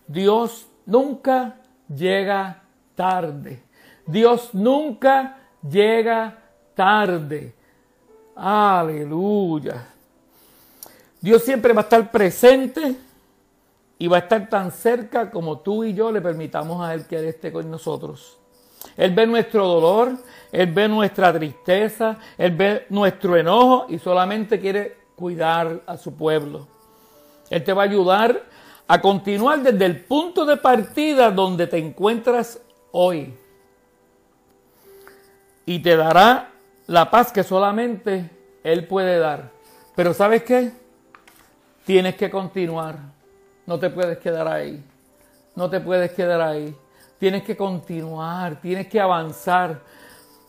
Dios 0.08 0.70
nunca 0.86 1.56
llega 1.88 2.64
tarde. 2.96 3.64
Dios 4.06 4.54
nunca 4.54 5.38
llega 5.62 6.38
tarde. 6.74 7.54
Aleluya. 8.36 9.88
Dios 11.22 11.42
siempre 11.44 11.74
va 11.74 11.82
a 11.82 11.84
estar 11.84 12.12
presente 12.12 12.96
y 13.98 14.08
va 14.08 14.18
a 14.18 14.20
estar 14.20 14.50
tan 14.50 14.72
cerca 14.72 15.32
como 15.32 15.60
tú 15.60 15.84
y 15.84 15.94
yo 15.94 16.12
le 16.12 16.22
permitamos 16.22 16.86
a 16.86 16.94
Él 16.94 17.08
que 17.08 17.18
Él 17.18 17.26
esté 17.26 17.52
con 17.52 17.70
nosotros. 17.72 18.38
Él 18.96 19.14
ve 19.16 19.26
nuestro 19.26 19.68
dolor, 19.68 20.12
Él 20.52 20.72
ve 20.72 20.88
nuestra 20.88 21.34
tristeza, 21.34 22.18
Él 22.38 22.52
ve 22.52 22.86
nuestro 22.90 23.36
enojo 23.36 23.88
y 23.90 23.98
solamente 23.98 24.60
quiere 24.60 24.98
cuidar 25.16 25.82
a 25.88 25.98
su 25.98 26.14
pueblo. 26.14 26.68
Él 27.50 27.64
te 27.64 27.74
va 27.74 27.84
a 27.84 27.86
ayudar 27.86 28.44
a 28.88 29.02
continuar 29.02 29.62
desde 29.64 29.86
el 29.86 30.04
punto 30.06 30.46
de 30.46 30.58
partida 30.58 31.32
donde 31.32 31.68
te 31.68 31.78
encuentras 31.78 32.62
hoy. 32.92 33.34
Y 35.66 35.80
te 35.80 35.96
dará 35.96 36.52
la 36.88 37.10
paz 37.10 37.32
que 37.32 37.44
solamente 37.44 38.30
Él 38.64 38.88
puede 38.88 39.18
dar. 39.18 39.52
Pero 39.96 40.14
¿sabes 40.14 40.44
qué? 40.44 40.72
Tienes 41.86 42.16
que 42.16 42.30
continuar. 42.30 42.98
No 43.66 43.80
te 43.80 43.90
puedes 43.90 44.20
quedar 44.20 44.48
ahí. 44.48 44.84
No 45.56 45.70
te 45.70 45.80
puedes 45.80 46.12
quedar 46.12 46.42
ahí. 46.42 46.76
tienes 47.18 47.44
que 47.44 47.56
continuar, 47.56 48.60
tienes 48.62 48.88
que 48.88 49.00
avanzar. 49.00 49.80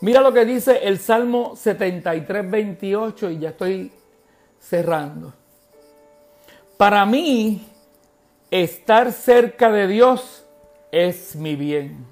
Mira 0.00 0.20
lo 0.20 0.32
que 0.32 0.44
dice 0.44 0.80
el 0.82 0.98
Salmo 0.98 1.54
73, 1.56 2.50
28 2.50 3.30
y 3.30 3.38
ya 3.38 3.50
estoy 3.50 3.92
cerrando. 4.58 5.32
Para 6.76 7.06
mí, 7.06 7.66
estar 8.50 9.12
cerca 9.12 9.70
de 9.70 9.86
Dios 9.86 10.44
es 10.92 11.36
mi 11.36 11.56
bien. 11.56 12.06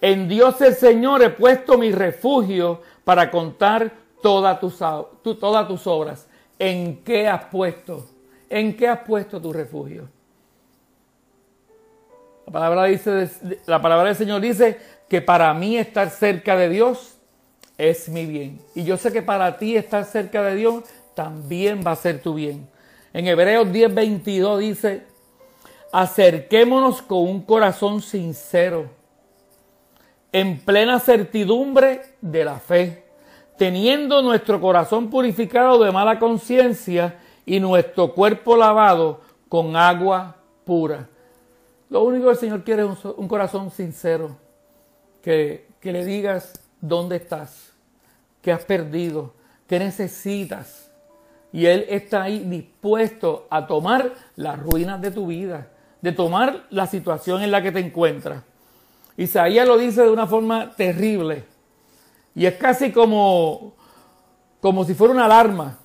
En 0.00 0.28
Dios 0.28 0.60
el 0.60 0.74
Señor 0.74 1.22
he 1.22 1.30
puesto 1.30 1.76
mi 1.76 1.90
refugio 1.90 2.82
para 3.04 3.30
contar 3.30 3.92
todas 4.22 4.60
tus, 4.60 4.78
todas 4.78 5.68
tus 5.68 5.86
obras. 5.86 6.28
¿En 6.58 7.02
qué 7.02 7.28
has 7.28 7.44
puesto? 7.46 8.06
¿En 8.48 8.76
qué 8.76 8.88
has 8.88 9.00
puesto 9.00 9.40
tu 9.40 9.52
refugio? 9.52 10.08
La 12.46 12.52
palabra, 12.52 12.84
dice, 12.84 13.30
la 13.66 13.82
palabra 13.82 14.06
del 14.06 14.16
Señor 14.16 14.40
dice 14.40 14.78
que 15.08 15.20
para 15.20 15.52
mí 15.52 15.76
estar 15.76 16.10
cerca 16.10 16.56
de 16.56 16.68
Dios 16.68 17.16
es 17.76 18.08
mi 18.08 18.26
bien. 18.26 18.60
Y 18.74 18.84
yo 18.84 18.96
sé 18.96 19.12
que 19.12 19.22
para 19.22 19.58
ti 19.58 19.76
estar 19.76 20.04
cerca 20.04 20.42
de 20.42 20.54
Dios 20.54 20.84
también 21.14 21.82
va 21.86 21.92
a 21.92 21.96
ser 21.96 22.22
tu 22.22 22.34
bien. 22.34 22.68
En 23.12 23.26
Hebreos 23.26 23.68
10:22 23.68 24.58
dice, 24.58 25.02
acerquémonos 25.92 27.02
con 27.02 27.18
un 27.18 27.42
corazón 27.42 28.02
sincero, 28.02 28.90
en 30.32 30.60
plena 30.60 31.00
certidumbre 31.00 32.02
de 32.20 32.44
la 32.44 32.58
fe, 32.58 33.04
teniendo 33.56 34.22
nuestro 34.22 34.60
corazón 34.60 35.10
purificado 35.10 35.82
de 35.82 35.90
mala 35.90 36.18
conciencia 36.18 37.18
y 37.46 37.60
nuestro 37.60 38.12
cuerpo 38.12 38.56
lavado 38.56 39.20
con 39.48 39.74
agua 39.76 40.36
pura. 40.64 41.08
Lo 41.88 42.02
único 42.02 42.26
que 42.26 42.32
el 42.32 42.36
Señor 42.36 42.64
quiere 42.64 42.82
es 42.82 43.04
un, 43.04 43.26
corazón 43.28 43.70
sincero, 43.70 44.36
que, 45.22 45.66
que 45.80 45.92
le 45.92 46.04
digas 46.04 46.60
dónde 46.80 47.16
estás, 47.16 47.72
qué 48.42 48.52
has 48.52 48.64
perdido, 48.64 49.32
qué 49.66 49.78
necesitas. 49.78 50.90
Y 51.50 51.64
Él 51.64 51.86
está 51.88 52.24
ahí 52.24 52.40
dispuesto 52.40 53.46
a 53.48 53.66
tomar 53.66 54.12
las 54.36 54.58
ruinas 54.58 55.00
de 55.00 55.10
tu 55.10 55.26
vida, 55.26 55.68
de 56.00 56.12
tomar 56.12 56.66
la 56.70 56.86
situación 56.86 57.42
en 57.42 57.50
la 57.50 57.62
que 57.62 57.72
te 57.72 57.80
encuentras. 57.80 58.42
Isaías 59.16 59.66
lo 59.66 59.76
dice 59.76 60.02
de 60.02 60.10
una 60.10 60.26
forma 60.26 60.70
terrible. 60.76 61.44
Y 62.34 62.46
es 62.46 62.54
casi 62.54 62.92
como, 62.92 63.74
como 64.60 64.84
si 64.84 64.94
fuera 64.94 65.12
una 65.12 65.24
alarma. 65.24 65.78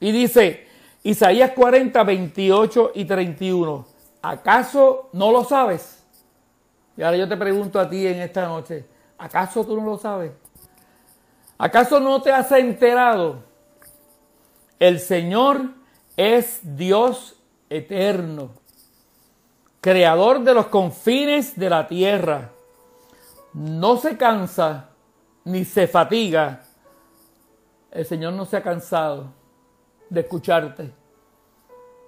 Y 0.00 0.12
dice, 0.12 0.66
Isaías 1.02 1.52
40, 1.52 2.02
28 2.02 2.92
y 2.94 3.04
31. 3.04 3.86
¿Acaso 4.20 5.08
no 5.12 5.32
lo 5.32 5.44
sabes? 5.44 6.04
Y 6.96 7.02
ahora 7.02 7.16
yo 7.16 7.28
te 7.28 7.36
pregunto 7.36 7.80
a 7.80 7.88
ti 7.88 8.06
en 8.06 8.20
esta 8.20 8.46
noche, 8.46 8.84
¿acaso 9.18 9.64
tú 9.64 9.76
no 9.76 9.84
lo 9.84 9.98
sabes? 9.98 10.32
¿Acaso 11.58 12.00
no 12.00 12.20
te 12.22 12.32
has 12.32 12.50
enterado? 12.52 13.42
El 14.78 15.00
Señor 15.00 15.70
es 16.16 16.60
Dios 16.62 17.36
eterno, 17.70 18.50
creador 19.84 20.42
de 20.42 20.54
los 20.54 20.68
confines 20.68 21.58
de 21.58 21.68
la 21.68 21.86
tierra. 21.86 22.52
No 23.52 23.98
se 23.98 24.16
cansa 24.16 24.88
ni 25.44 25.66
se 25.66 25.86
fatiga. 25.86 26.62
El 27.90 28.06
Señor 28.06 28.32
no 28.32 28.46
se 28.46 28.56
ha 28.56 28.62
cansado 28.62 29.26
de 30.08 30.22
escucharte. 30.22 30.90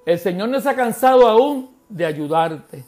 El 0.06 0.18
Señor 0.18 0.48
no 0.48 0.58
se 0.58 0.70
ha 0.70 0.74
cansado 0.74 1.28
aún 1.28 1.76
de 1.86 2.06
ayudarte. 2.06 2.82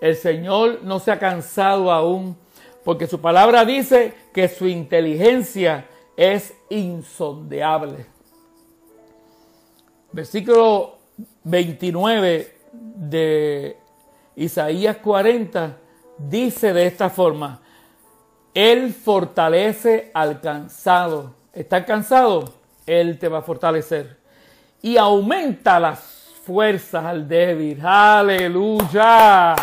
El 0.00 0.16
Señor 0.16 0.80
no 0.82 0.98
se 0.98 1.12
ha 1.12 1.20
cansado 1.20 1.92
aún, 1.92 2.36
porque 2.82 3.06
su 3.06 3.20
palabra 3.20 3.64
dice 3.64 4.12
que 4.34 4.48
su 4.48 4.66
inteligencia 4.66 5.86
es 6.16 6.52
insondeable. 6.68 8.06
Versículo 10.10 10.96
29 11.44 12.56
de 12.72 13.85
Isaías 14.36 14.98
40 14.98 15.78
dice 16.18 16.72
de 16.72 16.86
esta 16.86 17.08
forma, 17.10 17.60
Él 18.52 18.92
fortalece 18.92 20.10
al 20.14 20.40
cansado. 20.40 21.34
¿Estás 21.52 21.84
cansado? 21.84 22.54
Él 22.86 23.18
te 23.18 23.28
va 23.28 23.38
a 23.38 23.42
fortalecer. 23.42 24.18
Y 24.82 24.98
aumenta 24.98 25.80
las 25.80 26.00
fuerzas 26.44 27.04
al 27.04 27.26
débil. 27.26 27.80
Aleluya. 27.82 29.56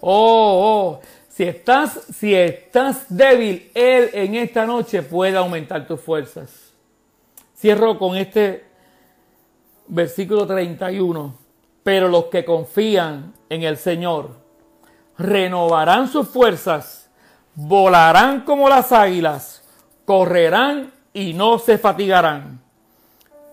Oh, 0.00 0.98
oh. 1.00 1.00
Si 1.28 1.44
estás, 1.44 2.00
si 2.14 2.34
estás 2.34 3.06
débil, 3.08 3.70
Él 3.72 4.10
en 4.12 4.34
esta 4.34 4.66
noche 4.66 5.02
puede 5.02 5.36
aumentar 5.36 5.86
tus 5.86 6.00
fuerzas. 6.00 6.72
Cierro 7.56 7.98
con 7.98 8.16
este 8.16 8.64
versículo 9.86 10.46
31. 10.46 11.45
Pero 11.86 12.08
los 12.08 12.24
que 12.24 12.44
confían 12.44 13.32
en 13.48 13.62
el 13.62 13.76
Señor 13.76 14.30
renovarán 15.16 16.08
sus 16.08 16.26
fuerzas, 16.26 17.08
volarán 17.54 18.40
como 18.40 18.68
las 18.68 18.90
águilas, 18.90 19.62
correrán 20.04 20.92
y 21.12 21.32
no 21.32 21.60
se 21.60 21.78
fatigarán, 21.78 22.60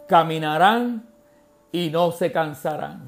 caminarán 0.08 1.08
y 1.72 1.92
no 1.92 2.12
se 2.12 2.32
cansarán. 2.32 3.08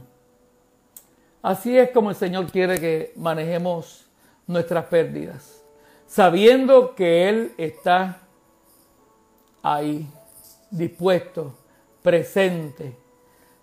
Así 1.42 1.76
es 1.76 1.90
como 1.90 2.12
el 2.12 2.16
Señor 2.16 2.52
quiere 2.52 2.80
que 2.80 3.12
manejemos 3.16 4.06
nuestras 4.46 4.86
pérdidas, 4.86 5.66
sabiendo 6.06 6.94
que 6.94 7.30
Él 7.30 7.56
está 7.58 8.20
ahí, 9.64 10.08
dispuesto, 10.70 11.58
presente, 12.04 12.96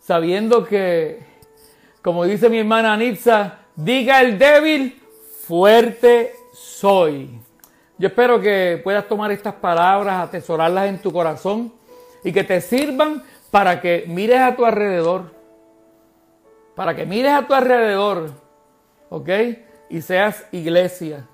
sabiendo 0.01 0.65
que, 0.65 1.31
como 2.03 2.25
dice 2.25 2.51
mi 2.51 2.59
hermana 2.59 2.93
Anitza, 2.93 3.59
diga 3.77 4.21
el 4.21 4.37
débil, 4.39 5.01
fuerte 5.47 6.35
soy. 6.53 7.31
Yo 7.97 8.09
espero 8.09 8.41
que 8.41 8.81
puedas 8.83 9.07
tomar 9.07 9.31
estas 9.31 9.55
palabras, 9.55 10.21
atesorarlas 10.21 10.89
en 10.89 10.99
tu 10.99 11.13
corazón 11.13 11.73
y 12.25 12.33
que 12.33 12.43
te 12.43 12.61
sirvan 12.61 13.23
para 13.53 13.81
que 13.81 14.05
mires 14.09 14.41
a 14.41 14.57
tu 14.57 14.65
alrededor, 14.65 15.33
para 16.75 16.97
que 16.97 17.07
mires 17.07 17.33
a 17.33 17.47
tu 17.47 17.55
alrededor, 17.55 18.31
¿ok? 19.09 19.29
Y 19.89 20.01
seas 20.01 20.45
iglesia, 20.51 21.29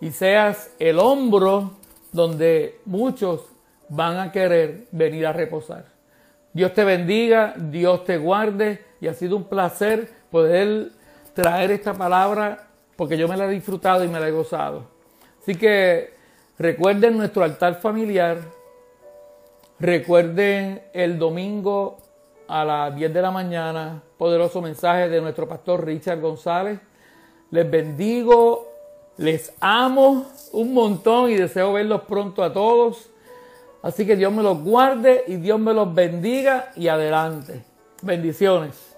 y 0.00 0.12
seas 0.12 0.70
el 0.78 1.00
hombro 1.00 1.72
donde 2.12 2.80
muchos 2.84 3.46
van 3.88 4.18
a 4.18 4.30
querer 4.30 4.86
venir 4.92 5.26
a 5.26 5.32
reposar. 5.32 5.86
Dios 6.52 6.72
te 6.74 6.84
bendiga, 6.84 7.54
Dios 7.56 8.04
te 8.04 8.18
guarde 8.18 8.85
y 9.00 9.08
ha 9.08 9.14
sido 9.14 9.36
un 9.36 9.44
placer 9.44 10.10
poder 10.30 10.90
traer 11.34 11.70
esta 11.70 11.94
palabra 11.94 12.68
porque 12.96 13.18
yo 13.18 13.28
me 13.28 13.36
la 13.36 13.46
he 13.46 13.50
disfrutado 13.50 14.04
y 14.04 14.08
me 14.08 14.20
la 14.20 14.28
he 14.28 14.32
gozado. 14.32 14.84
Así 15.42 15.54
que 15.54 16.14
recuerden 16.58 17.16
nuestro 17.16 17.44
altar 17.44 17.80
familiar, 17.80 18.38
Recuerden 19.78 20.82
el 20.94 21.18
domingo 21.18 21.98
a 22.48 22.64
las 22.64 22.96
10 22.96 23.12
de 23.12 23.20
la 23.20 23.30
mañana, 23.30 24.02
poderoso 24.16 24.62
mensaje 24.62 25.10
de 25.10 25.20
nuestro 25.20 25.46
pastor 25.46 25.84
Richard 25.84 26.18
González. 26.18 26.80
Les 27.50 27.70
bendigo, 27.70 28.72
les 29.18 29.52
amo 29.60 30.24
un 30.52 30.72
montón 30.72 31.30
y 31.30 31.34
deseo 31.34 31.74
verlos 31.74 32.02
pronto 32.02 32.42
a 32.42 32.54
todos. 32.54 33.10
Así 33.82 34.06
que 34.06 34.16
Dios 34.16 34.32
me 34.32 34.42
los 34.42 34.62
guarde 34.62 35.24
y 35.26 35.36
Dios 35.36 35.60
me 35.60 35.74
los 35.74 35.94
bendiga 35.94 36.72
y 36.74 36.88
adelante. 36.88 37.62
Bendiciones. 38.06 38.95